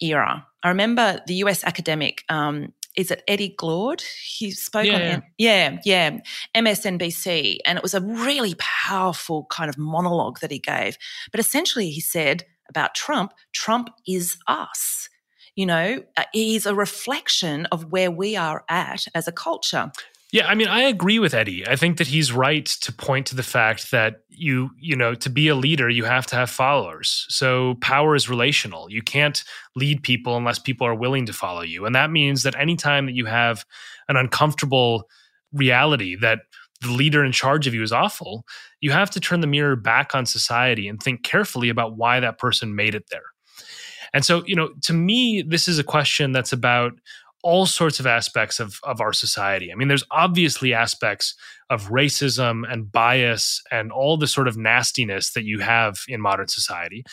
[0.00, 0.46] era.
[0.62, 4.02] I remember the US academic, um, is it Eddie Glaude?
[4.02, 6.18] He spoke yeah, on, yeah, yeah,
[6.54, 10.98] MSNBC, and it was a really powerful kind of monologue that he gave.
[11.30, 15.08] But essentially, he said about Trump, Trump is us.
[15.54, 19.92] You know, uh, he's a reflection of where we are at as a culture.
[20.32, 21.68] Yeah, I mean, I agree with Eddie.
[21.68, 25.28] I think that he's right to point to the fact that you, you know, to
[25.28, 27.26] be a leader, you have to have followers.
[27.28, 28.90] So power is relational.
[28.90, 29.44] You can't
[29.76, 31.84] lead people unless people are willing to follow you.
[31.84, 33.66] And that means that anytime that you have
[34.08, 35.04] an uncomfortable
[35.52, 36.40] reality that
[36.80, 38.46] the leader in charge of you is awful,
[38.80, 42.38] you have to turn the mirror back on society and think carefully about why that
[42.38, 43.22] person made it there.
[44.14, 46.92] And so, you know, to me, this is a question that's about
[47.42, 49.72] all sorts of aspects of, of our society.
[49.72, 51.34] I mean, there's obviously aspects
[51.70, 56.48] of racism and bias and all the sort of nastiness that you have in modern
[56.48, 57.04] society.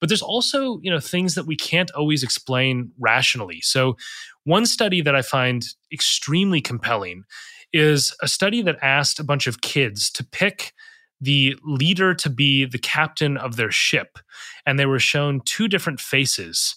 [0.00, 3.60] But there's also, you know, things that we can't always explain rationally.
[3.62, 3.96] So
[4.44, 7.24] one study that I find extremely compelling
[7.72, 10.72] is a study that asked a bunch of kids to pick
[11.20, 14.18] the leader to be the captain of their ship.
[14.64, 16.76] And they were shown two different faces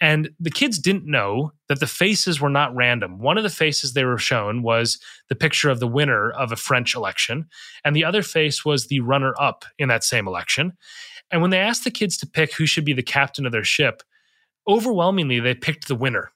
[0.00, 3.18] and the kids didn't know that the faces were not random.
[3.18, 6.56] One of the faces they were shown was the picture of the winner of a
[6.56, 7.46] French election,
[7.84, 10.72] and the other face was the runner up in that same election.
[11.30, 13.64] And when they asked the kids to pick who should be the captain of their
[13.64, 14.02] ship,
[14.66, 16.32] overwhelmingly they picked the winner.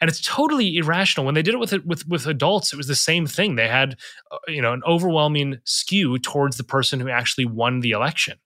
[0.00, 1.26] And it's totally irrational.
[1.26, 3.54] When they did it with with with adults, it was the same thing.
[3.54, 3.96] They had,
[4.32, 8.38] uh, you know, an overwhelming skew towards the person who actually won the election.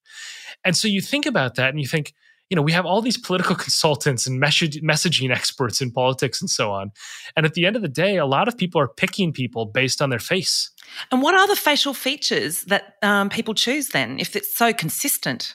[0.64, 2.12] And so you think about that, and you think,
[2.50, 6.50] you know, we have all these political consultants and message, messaging experts in politics and
[6.50, 6.92] so on.
[7.36, 10.00] And at the end of the day, a lot of people are picking people based
[10.00, 10.70] on their face.
[11.10, 15.54] And what are the facial features that um, people choose then, if it's so consistent?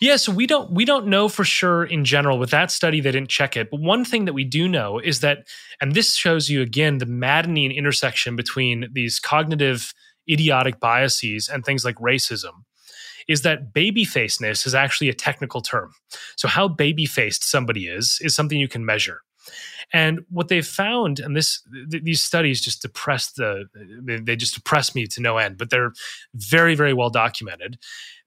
[0.00, 2.38] Yeah, so we don't we don't know for sure in general.
[2.38, 3.70] With that study, they didn't check it.
[3.70, 5.46] But one thing that we do know is that,
[5.80, 9.94] and this shows you again the maddening intersection between these cognitive
[10.28, 12.64] idiotic biases and things like racism
[13.28, 15.92] is that baby facedness is actually a technical term.
[16.36, 19.22] So, how baby faced somebody is, is something you can measure.
[19.92, 23.66] And what they've found, and this th- these studies just depress the
[24.02, 25.92] they just depress me to no end, but they're
[26.34, 27.78] very very well documented.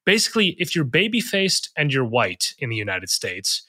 [0.05, 3.65] Basically, if you're baby faced and you're white in the United States,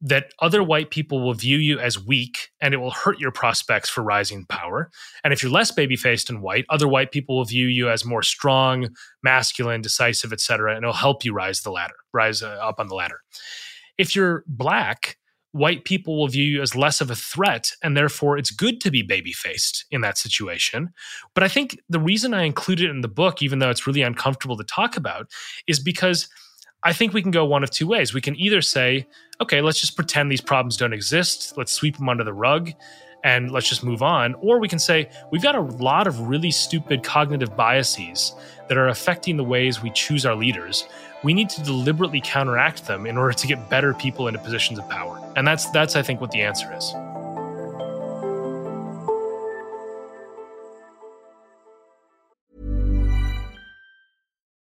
[0.00, 3.88] that other white people will view you as weak and it will hurt your prospects
[3.90, 4.90] for rising power.
[5.22, 8.04] And if you're less baby faced and white, other white people will view you as
[8.04, 8.88] more strong,
[9.22, 12.94] masculine, decisive, etc., and it'll help you rise the ladder, rise uh, up on the
[12.94, 13.20] ladder.
[13.98, 15.18] If you're black,
[15.52, 18.90] white people will view you as less of a threat, and therefore it's good to
[18.90, 20.90] be baby faced in that situation.
[21.34, 24.02] But I think the reason I include it in the book, even though it's really
[24.02, 25.30] uncomfortable to talk about,
[25.66, 26.28] is because
[26.82, 28.14] I think we can go one of two ways.
[28.14, 29.06] We can either say,
[29.40, 32.72] okay, let's just pretend these problems don't exist, let's sweep them under the rug,
[33.22, 34.34] and let's just move on.
[34.34, 38.32] Or we can say, we've got a lot of really stupid cognitive biases
[38.68, 40.86] that are affecting the ways we choose our leaders.
[41.22, 44.88] We need to deliberately counteract them in order to get better people into positions of
[44.88, 45.20] power.
[45.36, 46.94] And that's that's I think what the answer is.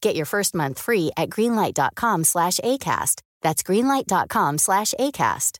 [0.00, 3.22] Get your first month free at greenlight.com slash ACAST.
[3.42, 5.58] That's greenlight.com slash ACAST.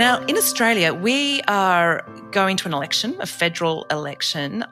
[0.00, 4.64] Now, in Australia, we are going to an election, a federal election.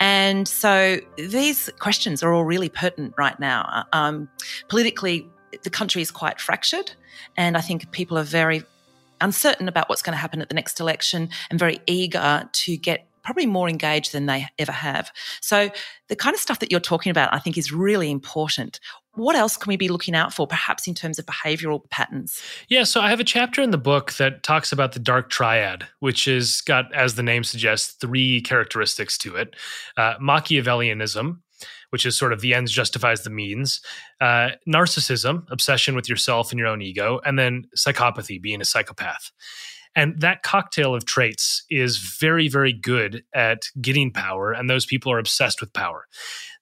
[0.00, 3.84] And so these questions are all really pertinent right now.
[3.92, 4.30] Um,
[4.68, 5.28] politically,
[5.64, 6.92] the country is quite fractured.
[7.36, 8.62] And I think people are very
[9.20, 13.06] uncertain about what's going to happen at the next election and very eager to get
[13.22, 15.12] probably more engaged than they ever have.
[15.40, 15.70] So
[16.08, 18.80] the kind of stuff that you're talking about, I think, is really important.
[19.14, 22.40] What else can we be looking out for, perhaps in terms of behavioral patterns?
[22.68, 25.86] Yeah, so I have a chapter in the book that talks about the dark triad,
[25.98, 29.56] which has got, as the name suggests, three characteristics to it
[29.96, 31.38] uh, Machiavellianism,
[31.90, 33.80] which is sort of the ends justifies the means,
[34.20, 39.30] uh, narcissism, obsession with yourself and your own ego, and then psychopathy, being a psychopath.
[39.96, 45.10] And that cocktail of traits is very, very good at getting power, and those people
[45.10, 46.06] are obsessed with power.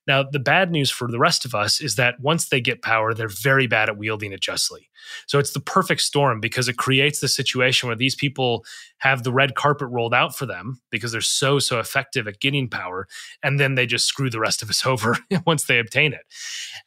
[0.09, 3.13] Now, the bad news for the rest of us is that once they get power,
[3.13, 4.89] they're very bad at wielding it justly.
[5.27, 8.65] So it's the perfect storm because it creates the situation where these people
[8.99, 12.69] have the red carpet rolled out for them because they're so, so effective at getting
[12.71, 13.07] power.
[13.43, 16.23] And then they just screw the rest of us over once they obtain it.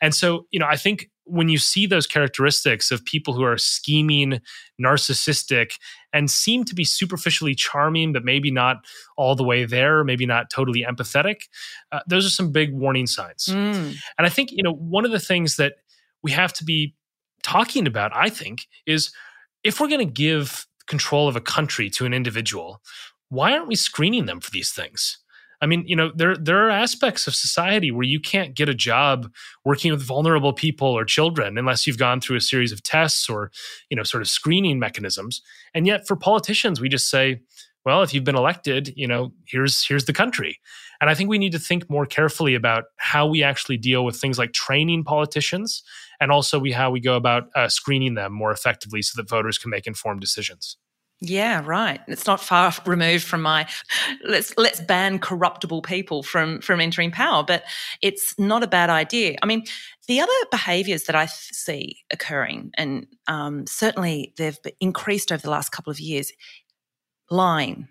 [0.02, 3.58] And so, you know, I think when you see those characteristics of people who are
[3.58, 4.42] scheming,
[4.84, 5.74] narcissistic,
[6.14, 8.86] and seem to be superficially charming, but maybe not
[9.18, 11.44] all the way there, maybe not totally empathetic.
[11.92, 13.46] Uh, those are some big warning signs.
[13.46, 13.96] Mm.
[14.18, 15.76] And I think, you know, one of the things that
[16.24, 16.96] we have to be
[17.44, 19.12] talking about, I think, is
[19.64, 22.82] if we're going to give control of a country to an individual,
[23.30, 25.18] why aren't we screening them for these things?
[25.62, 28.74] I mean, you know, there there are aspects of society where you can't get a
[28.74, 29.32] job
[29.64, 33.52] working with vulnerable people or children unless you've gone through a series of tests or,
[33.90, 35.42] you know, sort of screening mechanisms.
[35.76, 37.42] And yet for politicians, we just say,
[37.86, 40.60] well, if you've been elected, you know, here's here's the country.
[41.00, 44.16] And I think we need to think more carefully about how we actually deal with
[44.16, 45.84] things like training politicians,
[46.20, 49.58] and also we how we go about uh, screening them more effectively so that voters
[49.58, 50.78] can make informed decisions.
[51.24, 52.02] Yeah, right.
[52.08, 53.68] It's not far removed from my
[54.26, 57.64] let's let's ban corruptible people from from entering power, but
[58.02, 59.38] it's not a bad idea.
[59.44, 59.64] I mean,
[60.08, 65.70] the other behaviours that I see occurring, and um, certainly they've increased over the last
[65.72, 66.34] couple of years,
[67.30, 67.88] lying.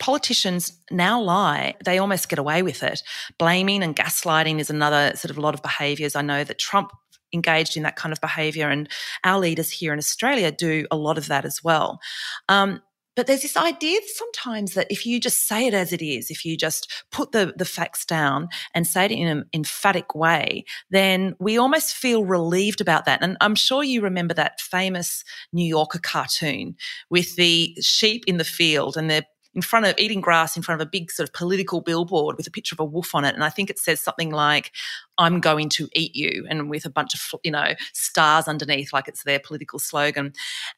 [0.00, 1.76] Politicians now lie.
[1.84, 3.00] They almost get away with it.
[3.38, 6.16] Blaming and gaslighting is another sort of lot of behaviours.
[6.16, 6.90] I know that Trump
[7.34, 8.70] engaged in that kind of behavior.
[8.70, 8.88] And
[9.24, 12.00] our leaders here in Australia do a lot of that as well.
[12.48, 12.80] Um,
[13.16, 16.44] but there's this idea sometimes that if you just say it as it is, if
[16.44, 21.36] you just put the, the facts down and say it in an emphatic way, then
[21.38, 23.22] we almost feel relieved about that.
[23.22, 26.74] And I'm sure you remember that famous New Yorker cartoon
[27.08, 30.80] with the sheep in the field and they're in front of eating grass in front
[30.80, 33.34] of a big sort of political billboard with a picture of a wolf on it.
[33.34, 34.72] And I think it says something like,
[35.18, 39.08] I'm going to eat you, and with a bunch of, you know, stars underneath, like
[39.08, 40.32] it's their political slogan.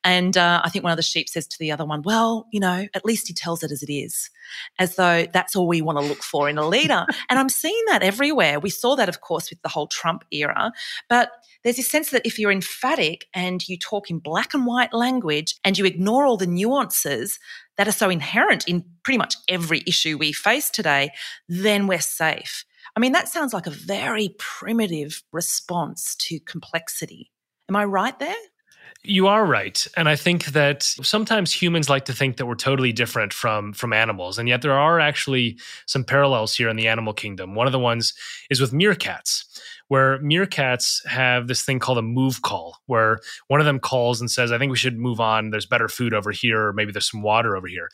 [0.05, 2.61] And uh, I think one of the sheep says to the other one, Well, you
[2.61, 4.31] know, at least he tells it as it is,
[4.79, 7.07] as though that's all we want to look for in a leader.
[7.31, 8.61] and I'm seeing that everywhere.
[8.61, 10.73] We saw that, of course, with the whole Trump era.
[11.09, 11.31] But
[11.63, 15.57] there's this sense that if you're emphatic and you talk in black and white language
[15.65, 17.39] and you ignore all the nuances
[17.77, 21.11] that are so inherent in pretty much every issue we face today,
[21.49, 22.65] then we're safe.
[22.97, 27.31] I mean, that sounds like a very primitive response to complexity.
[27.69, 28.35] Am I right there?
[29.05, 29.87] You are right.
[29.97, 33.93] And I think that sometimes humans like to think that we're totally different from from
[33.93, 34.39] animals.
[34.39, 37.55] And yet there are actually some parallels here in the animal kingdom.
[37.55, 38.15] One of the ones
[38.51, 39.45] is with meerkats,
[39.89, 44.31] where meerkats have this thing called a move call, where one of them calls and
[44.31, 45.51] says, I think we should move on.
[45.51, 47.91] There's better food over here, or maybe there's some water over here.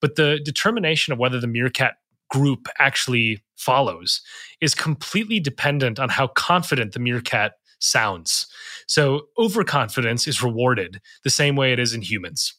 [0.00, 1.96] But the determination of whether the meerkat
[2.30, 4.20] group actually follows
[4.60, 8.46] is completely dependent on how confident the meerkat sounds.
[8.86, 12.54] So overconfidence is rewarded the same way it is in humans.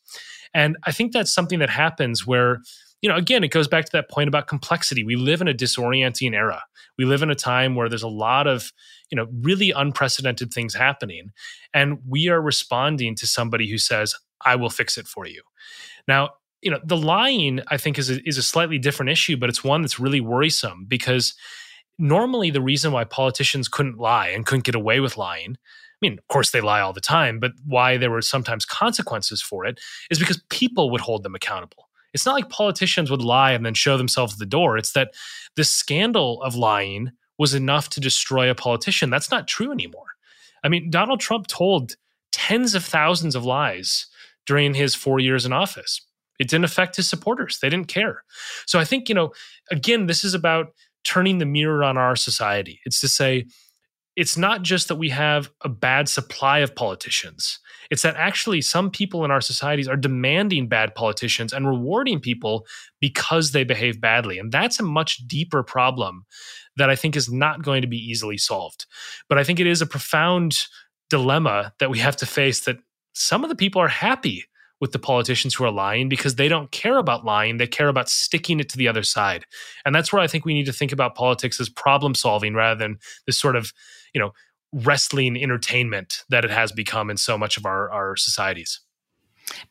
[0.54, 2.62] And I think that's something that happens where,
[3.02, 5.04] you know, again, it goes back to that point about complexity.
[5.04, 6.64] We live in a disorienting era.
[6.98, 8.72] We live in a time where there's a lot of,
[9.12, 11.32] you know, really unprecedented things happening.
[11.74, 15.42] And we are responding to somebody who says, I will fix it for you.
[16.08, 16.30] Now,
[16.66, 19.64] you know, the lying, I think, is a, is a slightly different issue, but it's
[19.64, 21.34] one that's really worrisome because
[21.98, 25.56] normally the reason why politicians couldn't lie and couldn't get away with lying
[25.96, 29.42] I mean, of course, they lie all the time, but why there were sometimes consequences
[29.42, 29.80] for it
[30.12, 31.88] is because people would hold them accountable.
[32.14, 34.78] It's not like politicians would lie and then show themselves the door.
[34.78, 35.14] It's that
[35.56, 39.10] the scandal of lying was enough to destroy a politician.
[39.10, 40.16] That's not true anymore.
[40.64, 41.96] I mean, Donald Trump told
[42.32, 44.08] tens of thousands of lies
[44.46, 46.02] during his four years in office.
[46.40, 47.60] It didn't affect his supporters.
[47.62, 48.24] They didn't care.
[48.66, 49.32] So I think, you know,
[49.72, 50.68] again, this is about
[51.04, 52.80] turning the mirror on our society.
[52.86, 53.46] It's to say,
[54.16, 57.60] it's not just that we have a bad supply of politicians.
[57.92, 62.66] It's that actually some people in our societies are demanding bad politicians and rewarding people
[63.02, 64.40] because they behave badly.
[64.40, 66.26] And that's a much deeper problem
[66.78, 68.86] that I think is not going to be easily solved.
[69.28, 70.58] But I think it is a profound
[71.10, 72.78] dilemma that we have to face that
[73.14, 74.46] some of the people are happy
[74.82, 77.58] with the politicians who are lying because they don't care about lying.
[77.58, 79.46] They care about sticking it to the other side.
[79.86, 82.78] And that's where I think we need to think about politics as problem solving rather
[82.78, 83.72] than this sort of,
[84.14, 84.32] you know,
[84.74, 88.82] wrestling entertainment that it has become in so much of our, our societies.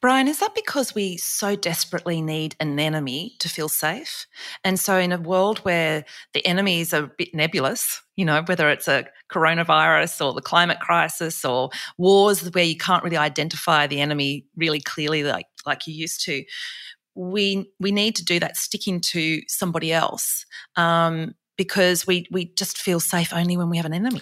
[0.01, 4.27] Brian, is that because we so desperately need an enemy to feel safe?
[4.63, 8.69] And so, in a world where the enemies are a bit nebulous, you know, whether
[8.69, 14.01] it's a coronavirus or the climate crisis or wars where you can't really identify the
[14.01, 16.45] enemy really clearly like, like you used to,
[17.15, 22.79] we, we need to do that sticking to somebody else um, because we, we just
[22.79, 24.21] feel safe only when we have an enemy.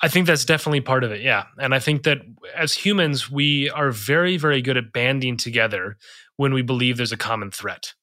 [0.00, 1.22] I think that's definitely part of it.
[1.22, 1.44] Yeah.
[1.58, 2.18] And I think that
[2.54, 5.96] as humans, we are very, very good at banding together
[6.36, 7.94] when we believe there's a common threat.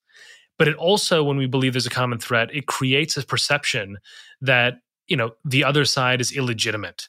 [0.57, 3.97] But it also, when we believe there's a common threat, it creates a perception
[4.41, 4.75] that,
[5.07, 7.07] you know, the other side is illegitimate.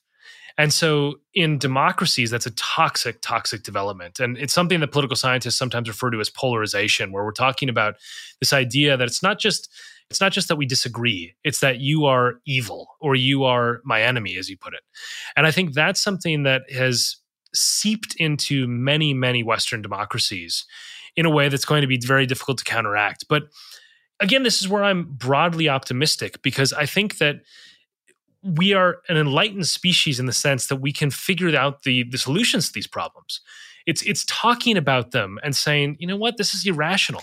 [0.58, 4.20] And so in democracies, that's a toxic, toxic development.
[4.20, 7.96] And it's something that political scientists sometimes refer to as polarization, where we're talking about
[8.40, 9.70] this idea that it's not just
[10.10, 14.02] it's not just that we disagree, it's that you are evil or you are my
[14.02, 14.82] enemy, as you put it.
[15.36, 17.16] And I think that's something that has
[17.54, 20.64] seeped into many, many Western democracies
[21.16, 23.24] in a way that's going to be very difficult to counteract.
[23.28, 23.44] But
[24.20, 27.36] again, this is where I'm broadly optimistic because I think that
[28.42, 32.18] we are an enlightened species in the sense that we can figure out the, the
[32.18, 33.40] solutions to these problems.
[33.86, 37.22] It's it's talking about them and saying, you know what, this is irrational.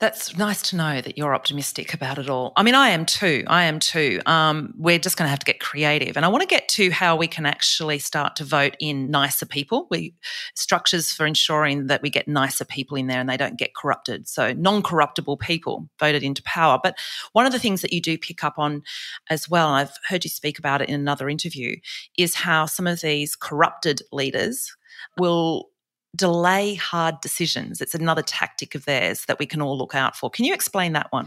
[0.00, 2.52] That's nice to know that you're optimistic about it all.
[2.54, 3.42] I mean, I am too.
[3.48, 4.20] I am too.
[4.26, 6.90] Um, we're just going to have to get creative, and I want to get to
[6.90, 9.88] how we can actually start to vote in nicer people.
[9.90, 10.14] We
[10.54, 14.28] structures for ensuring that we get nicer people in there and they don't get corrupted.
[14.28, 16.78] So non-corruptible people voted into power.
[16.80, 16.96] But
[17.32, 18.82] one of the things that you do pick up on
[19.30, 21.74] as well, I've heard you speak about it in another interview,
[22.16, 24.76] is how some of these corrupted leaders
[25.18, 25.70] will
[26.16, 27.80] delay hard decisions.
[27.80, 30.30] It's another tactic of theirs that we can all look out for.
[30.30, 31.26] Can you explain that one?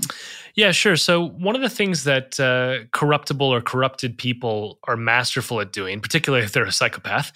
[0.55, 0.95] Yeah, sure.
[0.95, 6.01] So, one of the things that uh, corruptible or corrupted people are masterful at doing,
[6.01, 7.31] particularly if they're a psychopath,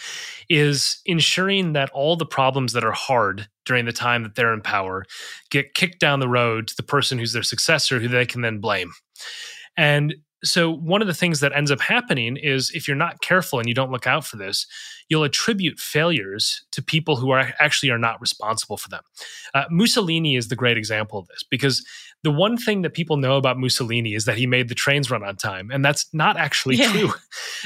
[0.50, 4.62] is ensuring that all the problems that are hard during the time that they're in
[4.62, 5.06] power
[5.50, 8.60] get kicked down the road to the person who's their successor, who they can then
[8.60, 8.92] blame.
[9.78, 10.16] And
[10.46, 13.68] so, one of the things that ends up happening is if you're not careful and
[13.68, 14.68] you don't look out for this,
[15.10, 19.02] you'll attribute failures to people who are actually are not responsible for them.
[19.54, 21.86] Uh, Mussolini is the great example of this because
[22.24, 25.24] the one thing that people know about Mussolini is that he made the trains run
[25.24, 26.92] on time, and that's not actually yeah.
[26.92, 27.14] true.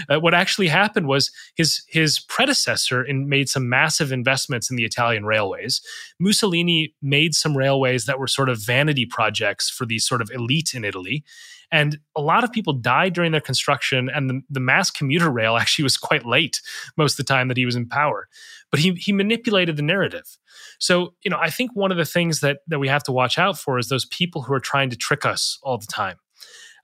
[0.10, 4.86] Uh, what actually happened was his his predecessor in, made some massive investments in the
[4.86, 5.82] Italian railways.
[6.20, 10.74] Mussolini made some railways that were sort of vanity projects for the sort of elite
[10.74, 11.24] in Italy.
[11.72, 15.58] And a lot of people died during their construction, and the, the mass commuter rail
[15.62, 16.62] actually was quite late
[16.98, 18.28] most of the time that he was in power.
[18.72, 20.38] But he he manipulated the narrative.
[20.80, 23.38] So, you know, I think one of the things that that we have to watch
[23.38, 26.18] out for is those people who are trying to trick us all the time.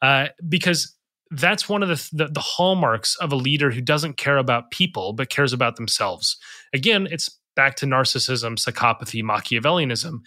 [0.02, 0.94] Uh, because
[1.32, 5.14] that's one of the, the, the hallmarks of a leader who doesn't care about people
[5.14, 6.38] but cares about themselves.
[6.74, 10.20] Again, it's back to narcissism, psychopathy, Machiavellianism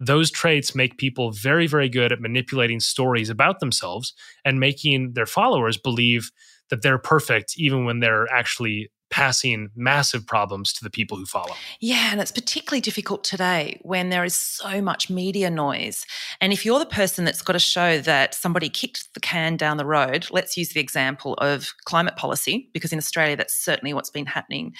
[0.00, 5.26] those traits make people very, very good at manipulating stories about themselves and making their
[5.26, 6.30] followers believe
[6.70, 11.54] that they're perfect, even when they're actually passing massive problems to the people who follow.
[11.80, 16.06] Yeah, and it's particularly difficult today when there is so much media noise.
[16.40, 19.76] And if you're the person that's got to show that somebody kicked the can down
[19.76, 24.10] the road, let's use the example of climate policy, because in Australia, that's certainly what's
[24.10, 24.74] been happening.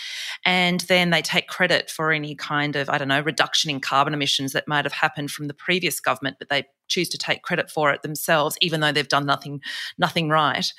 [0.44, 4.14] And then they take credit for any kind of, I don't know, reduction in carbon
[4.14, 7.70] emissions that might have happened from the previous government, but they choose to take credit
[7.70, 9.60] for it themselves, even though they've done nothing,
[9.96, 10.72] nothing right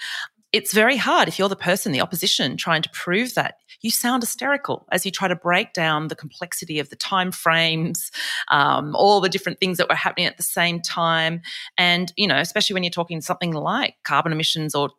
[0.53, 3.55] it's very hard if you're the person, the opposition, trying to prove that.
[3.81, 8.11] You sound hysterical as you try to break down the complexity of the time frames,
[8.49, 11.41] um, all the different things that were happening at the same time.
[11.77, 14.89] And, you know, especially when you're talking something like carbon emissions or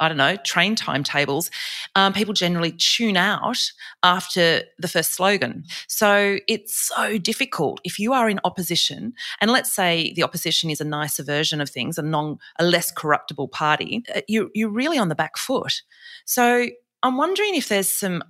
[0.00, 1.50] I don't know, train timetables,
[1.94, 3.58] um, people generally tune out
[4.02, 5.64] after the first slogan.
[5.88, 10.80] So it's so difficult if you are in opposition, and let's say the opposition is
[10.80, 14.02] a nicer version of things, a non, a less corruptible party.
[14.14, 15.82] Uh, you, you're really on the back foot.
[16.24, 16.68] So
[17.02, 18.22] I'm wondering if there's some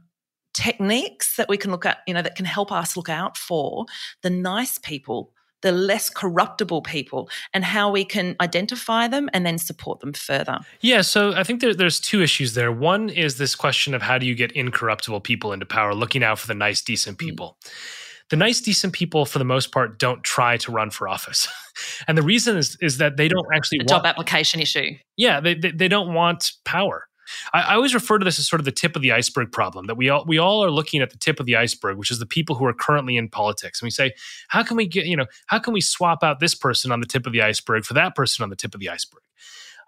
[0.55, 3.85] techniques that we can look at, you know, that can help us look out for
[4.23, 5.33] the nice people
[5.67, 10.61] the less corruptible people and how we can identify them and then support them further.
[10.81, 12.71] Yeah, so I think there, there's two issues there.
[12.71, 16.39] One is this question of how do you get incorruptible people into power, looking out
[16.39, 17.21] for the nice, decent mm.
[17.21, 17.57] people.
[17.65, 17.71] Mm.
[18.29, 21.49] The nice, decent people, for the most part, don't try to run for office.
[22.09, 24.97] and the reason is, is that they don't actually the want, job application issue.
[25.17, 27.07] Yeah, they, they, they don't want power.
[27.53, 29.87] I, I, always refer to this as sort of the tip of the iceberg problem
[29.87, 32.19] that we all we all are looking at the tip of the iceberg, which is
[32.19, 33.81] the people who are currently in politics.
[33.81, 34.13] And we say,
[34.49, 37.07] how can we get, you know, how can we swap out this person on the
[37.07, 39.23] tip of the iceberg for that person on the tip of the iceberg?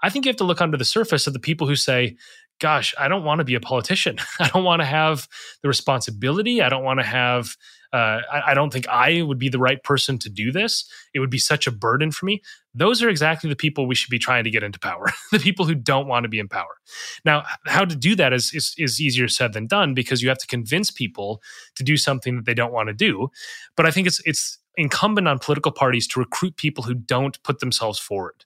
[0.02, 2.16] I think you have to look under the surface of the people who say,
[2.60, 4.18] gosh, I don't want to be a politician.
[4.40, 5.28] I don't want to have
[5.62, 6.62] the responsibility.
[6.62, 7.56] I don't want to have
[7.92, 10.84] uh, I, I, don't think I would be the right person to do this.
[11.14, 12.42] It would be such a burden for me.
[12.78, 15.06] Those are exactly the people we should be trying to get into power.
[15.32, 16.78] the people who don't want to be in power.
[17.24, 20.38] Now, how to do that is, is is easier said than done because you have
[20.38, 21.42] to convince people
[21.76, 23.28] to do something that they don't want to do.
[23.76, 27.58] But I think it's it's incumbent on political parties to recruit people who don't put
[27.58, 28.44] themselves forward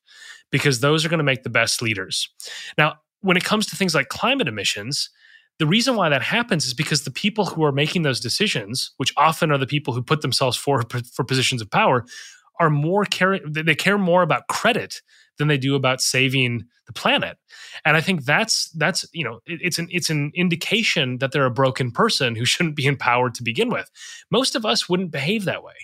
[0.51, 2.29] because those are going to make the best leaders.
[2.79, 5.11] Now, when it comes to things like climate emissions,
[5.59, 9.13] the reason why that happens is because the people who are making those decisions, which
[9.17, 12.05] often are the people who put themselves forward for positions of power,
[12.61, 15.01] are more care they care more about credit
[15.39, 17.39] than they do about saving the planet.
[17.85, 21.47] And I think that's that's you know it, it's an it's an indication that they're
[21.47, 23.91] a broken person who shouldn't be empowered to begin with.
[24.31, 25.75] Most of us wouldn't behave that way.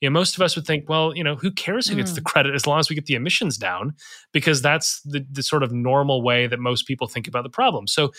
[0.00, 2.20] You know, most of us would think, well, you know, who cares who gets the
[2.20, 2.24] mm.
[2.24, 3.94] credit as long as we get the emissions down,
[4.30, 7.86] because that's the, the sort of normal way that most people think about the problem.
[7.86, 8.12] So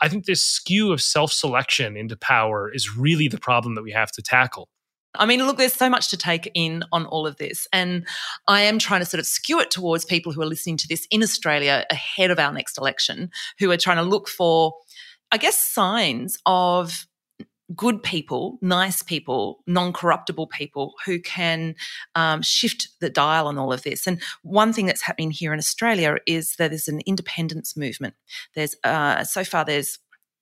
[0.00, 3.92] I think this skew of self selection into power is really the problem that we
[3.92, 4.70] have to tackle.
[5.14, 7.66] I mean, look, there's so much to take in on all of this.
[7.72, 8.06] And
[8.46, 11.06] I am trying to sort of skew it towards people who are listening to this
[11.10, 14.74] in Australia ahead of our next election, who are trying to look for,
[15.32, 17.06] I guess, signs of
[17.74, 21.74] good people, nice people, non corruptible people who can
[22.14, 24.06] um, shift the dial on all of this.
[24.06, 28.14] And one thing that's happening here in Australia is that there's an independence movement.
[28.54, 29.98] There's uh, so far there's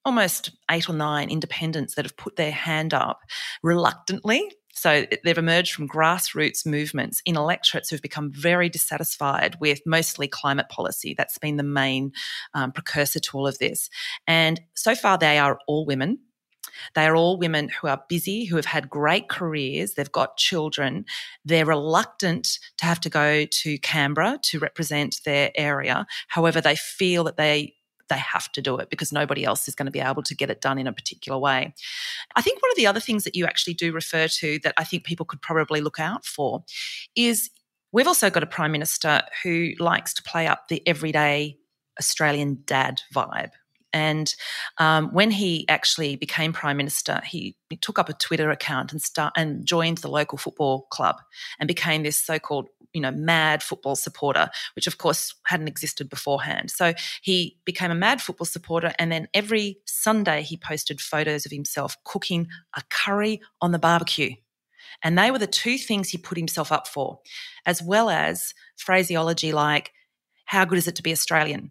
[0.07, 3.21] almost eight or nine independents that have put their hand up
[3.63, 4.51] reluctantly.
[4.73, 10.69] So they've emerged from grassroots movements in electorates who've become very dissatisfied with mostly climate
[10.69, 11.15] policy.
[11.17, 12.13] That's been the main
[12.55, 13.91] um, precursor to all of this.
[14.29, 16.19] And so far, they are all women.
[16.95, 21.07] They are all women who are busy, who have had great careers, they've got children.
[21.45, 26.07] They're reluctant to have to go to Canberra to represent their area.
[26.29, 27.77] However, they feel that they
[28.09, 30.51] they have to do it because nobody else is going to be able to get
[30.51, 31.75] it done in a particular way.
[32.35, 34.85] I think one of the other things that you actually do refer to that I
[34.85, 36.65] think people could probably look out for
[37.15, 37.51] is
[37.93, 41.59] we've also got a prime minister who likes to play up the everyday
[41.99, 43.53] Australian dad vibe.
[43.93, 44.35] And
[44.77, 49.01] um, when he actually became prime minister, he, he, took up a Twitter account and
[49.01, 51.17] start and joined the local football club
[51.59, 56.71] and became this so-called you know mad football supporter, which of course hadn't existed beforehand.
[56.71, 61.53] So he became a mad football supporter, and then every Sunday he posted photos of
[61.53, 64.35] himself cooking a curry on the barbecue.
[65.03, 67.21] And they were the two things he put himself up for,
[67.67, 69.93] as well as phraseology like,
[70.47, 71.71] how good is it to be Australian?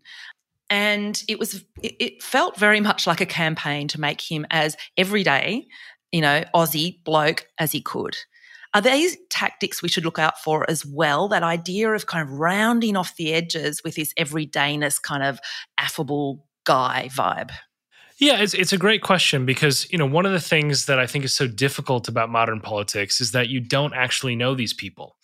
[0.69, 5.67] and it was it felt very much like a campaign to make him as everyday
[6.11, 8.17] you know aussie bloke as he could
[8.75, 12.35] are these tactics we should look out for as well that idea of kind of
[12.35, 15.39] rounding off the edges with this everydayness kind of
[15.77, 17.51] affable guy vibe
[18.17, 21.05] yeah, it's it's a great question because you know one of the things that I
[21.05, 25.17] think is so difficult about modern politics is that you don't actually know these people.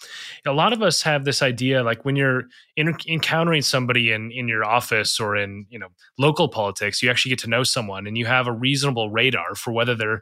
[0.46, 2.44] A lot of us have this idea like when you're
[2.76, 5.88] in, encountering somebody in in your office or in you know
[6.20, 9.72] local politics, you actually get to know someone and you have a reasonable radar for
[9.72, 10.22] whether they're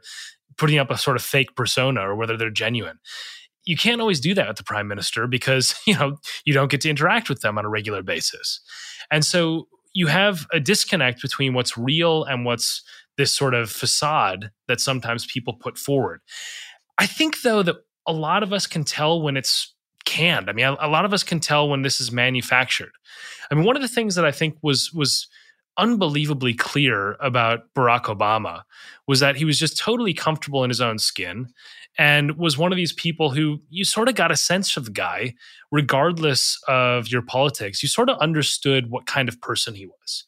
[0.60, 2.98] putting up a sort of fake persona or whether they're genuine
[3.64, 6.80] you can't always do that with the prime minister because you know you don't get
[6.82, 8.60] to interact with them on a regular basis
[9.10, 12.82] and so you have a disconnect between what's real and what's
[13.16, 16.20] this sort of facade that sometimes people put forward.
[16.98, 20.48] I think, though, that a lot of us can tell when it's canned.
[20.48, 22.92] I mean, a, lot of us can tell when this is manufactured.
[23.50, 25.28] I mean, one of the things that I think was was
[25.76, 28.62] unbelievably clear about Barack Obama
[29.06, 31.48] was that he was just totally comfortable in his own skin
[31.98, 34.90] and was one of these people who you sort of got a sense of the
[34.90, 35.34] guy,
[35.70, 37.82] regardless of your politics.
[37.82, 40.24] You sort of understood what kind of person he was.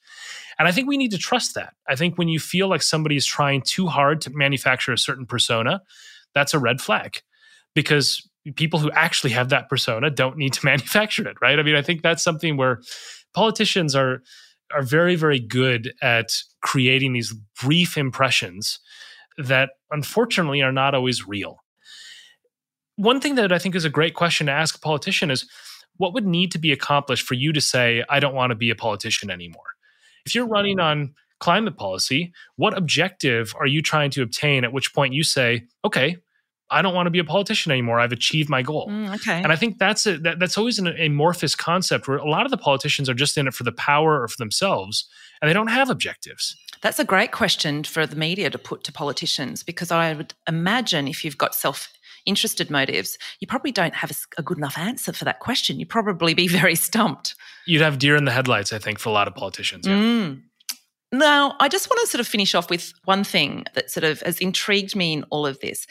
[0.58, 1.74] And I think we need to trust that.
[1.88, 5.26] I think when you feel like somebody is trying too hard to manufacture a certain
[5.26, 5.82] persona,
[6.34, 7.22] that's a red flag
[7.74, 11.58] because people who actually have that persona don't need to manufacture it, right?
[11.58, 12.80] I mean, I think that's something where
[13.34, 14.22] politicians are
[14.74, 18.78] are very very good at creating these brief impressions
[19.38, 21.58] that unfortunately are not always real.
[22.96, 25.48] One thing that I think is a great question to ask a politician is
[25.96, 28.70] what would need to be accomplished for you to say, I don't want to be
[28.70, 29.62] a politician anymore?
[30.26, 34.94] If you're running on climate policy, what objective are you trying to obtain at which
[34.94, 36.18] point you say, okay,
[36.72, 38.00] I don't want to be a politician anymore.
[38.00, 38.88] I've achieved my goal.
[38.88, 39.42] Mm, okay.
[39.42, 42.50] And I think that's a, that, that's always an amorphous concept where a lot of
[42.50, 45.08] the politicians are just in it for the power or for themselves,
[45.40, 46.56] and they don't have objectives.
[46.80, 51.06] That's a great question for the media to put to politicians because I would imagine
[51.06, 51.88] if you've got self
[52.26, 55.78] interested motives, you probably don't have a, good enough answer for that question.
[55.78, 57.34] You'd probably be very stumped.
[57.66, 59.86] You'd have deer in the headlights, I think, for a lot of politicians.
[59.86, 59.94] Yeah.
[59.94, 60.42] Mm.
[61.12, 64.22] Now, I just want to sort of finish off with one thing that sort of
[64.22, 65.86] has intrigued me in all of this.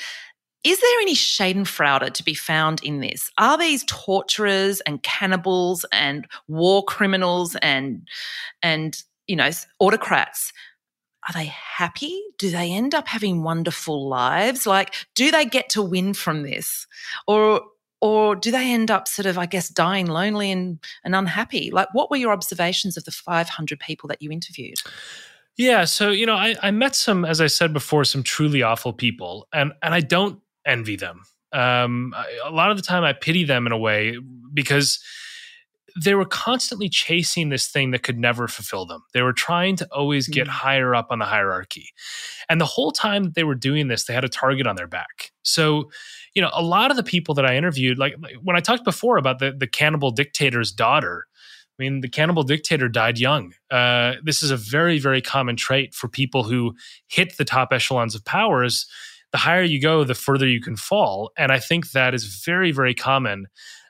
[0.64, 3.32] Is there any Schadenfreude to be found in this?
[3.38, 8.07] Are these torturers and cannibals and war criminals and
[8.62, 9.49] and you know
[9.80, 10.53] autocrats?
[11.28, 12.20] Are they happy?
[12.38, 14.66] Do they end up having wonderful lives?
[14.66, 16.88] Like, do they get to win from this,
[17.28, 17.62] or
[18.01, 21.70] or do they end up sort of, I guess, dying lonely and, and unhappy?
[21.70, 24.80] Like, what were your observations of the 500 people that you interviewed?
[25.55, 28.93] Yeah, so you know, I, I met some, as I said before, some truly awful
[28.93, 31.24] people, and and I don't envy them.
[31.53, 32.14] Um,
[32.45, 34.18] a lot of the time, I pity them in a way
[34.53, 34.99] because
[36.01, 39.03] they were constantly chasing this thing that could never fulfill them.
[39.14, 40.51] They were trying to always get mm.
[40.51, 41.89] higher up on the hierarchy.
[42.49, 44.88] And the whole time that they were doing this, they had a target on their
[44.88, 45.32] back.
[45.43, 45.91] So,
[46.34, 48.86] you know, a lot of the people that I interviewed, like, like when I talked
[48.86, 51.28] before about the, the cannibal dictator's daughter,
[51.80, 53.53] I mean, the cannibal dictator died young.
[53.70, 56.76] Uh, this is a very, very common trait for people who
[57.07, 58.86] hit the top echelons of powers.
[59.32, 61.32] The higher you go, the further you can fall.
[61.38, 63.48] And I think that is very, very common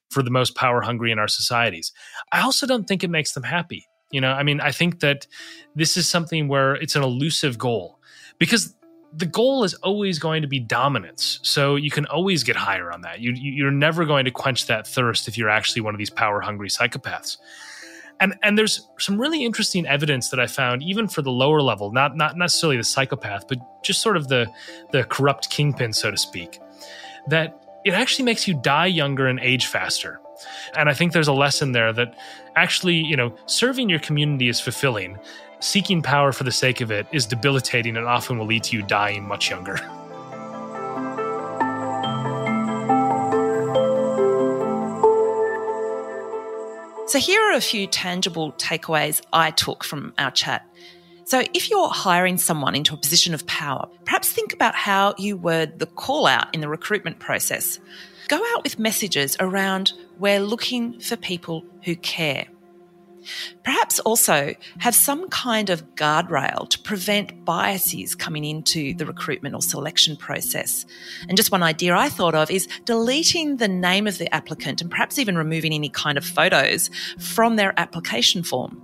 [0.09, 1.91] for the most power hungry in our societies.
[2.31, 3.87] I also don't think it makes them happy.
[4.11, 5.25] You know, I mean, I think that
[5.73, 7.97] this is something where it's an elusive goal
[8.37, 8.75] because
[9.13, 11.39] the goal is always going to be dominance.
[11.43, 13.19] So you can always get higher on that.
[13.19, 16.41] You, you're never going to quench that thirst if you're actually one of these power
[16.41, 17.37] hungry psychopaths.
[18.21, 21.91] And, and there's some really interesting evidence that I found, even for the lower level,
[21.91, 24.47] not not necessarily the psychopath, but just sort of the
[24.91, 26.61] the corrupt kingpin, so to speak,
[27.27, 30.21] that it actually makes you die younger and age faster.
[30.77, 32.15] And I think there's a lesson there that
[32.55, 35.17] actually, you know, serving your community is fulfilling.
[35.59, 38.83] Seeking power for the sake of it is debilitating and often will lead to you
[38.83, 39.79] dying much younger.
[47.11, 50.65] So, here are a few tangible takeaways I took from our chat.
[51.25, 55.35] So, if you're hiring someone into a position of power, perhaps think about how you
[55.35, 57.81] word the call out in the recruitment process.
[58.29, 62.45] Go out with messages around we're looking for people who care.
[63.63, 69.61] Perhaps also have some kind of guardrail to prevent biases coming into the recruitment or
[69.61, 70.85] selection process.
[71.27, 74.89] And just one idea I thought of is deleting the name of the applicant and
[74.89, 78.81] perhaps even removing any kind of photos from their application form.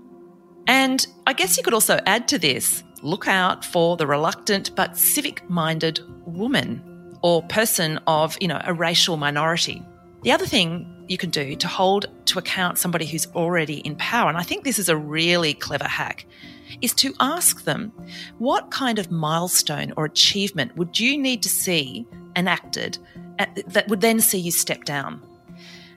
[0.68, 4.98] And I guess you could also add to this look out for the reluctant but
[4.98, 6.82] civic minded woman
[7.22, 9.84] or person of, you know, a racial minority.
[10.28, 14.28] The other thing you can do to hold to account somebody who's already in power,
[14.28, 16.26] and I think this is a really clever hack,
[16.82, 17.94] is to ask them
[18.38, 22.06] what kind of milestone or achievement would you need to see
[22.36, 22.98] enacted
[23.40, 25.26] at, that would then see you step down?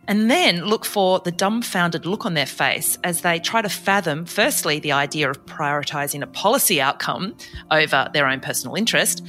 [0.07, 4.24] and then look for the dumbfounded look on their face as they try to fathom,
[4.24, 7.37] firstly, the idea of prioritising a policy outcome
[7.70, 9.24] over their own personal interest,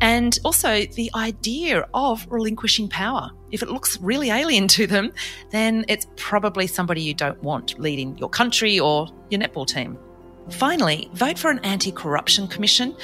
[0.00, 3.30] and also the idea of relinquishing power.
[3.50, 5.12] If it looks really alien to them,
[5.50, 9.98] then it's probably somebody you don't want leading your country or your netball team.
[10.50, 12.96] Finally, vote for an anti corruption commission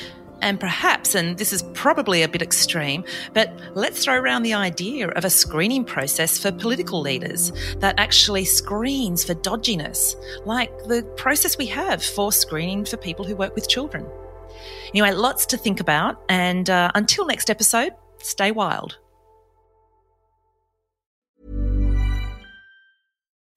[0.42, 5.08] and perhaps, and this is probably a bit extreme, but let's throw around the idea
[5.08, 11.56] of a screening process for political leaders that actually screens for dodginess, like the process
[11.56, 14.04] we have for screening for people who work with children.
[14.88, 16.20] Anyway, lots to think about.
[16.28, 18.98] And uh, until next episode, stay wild.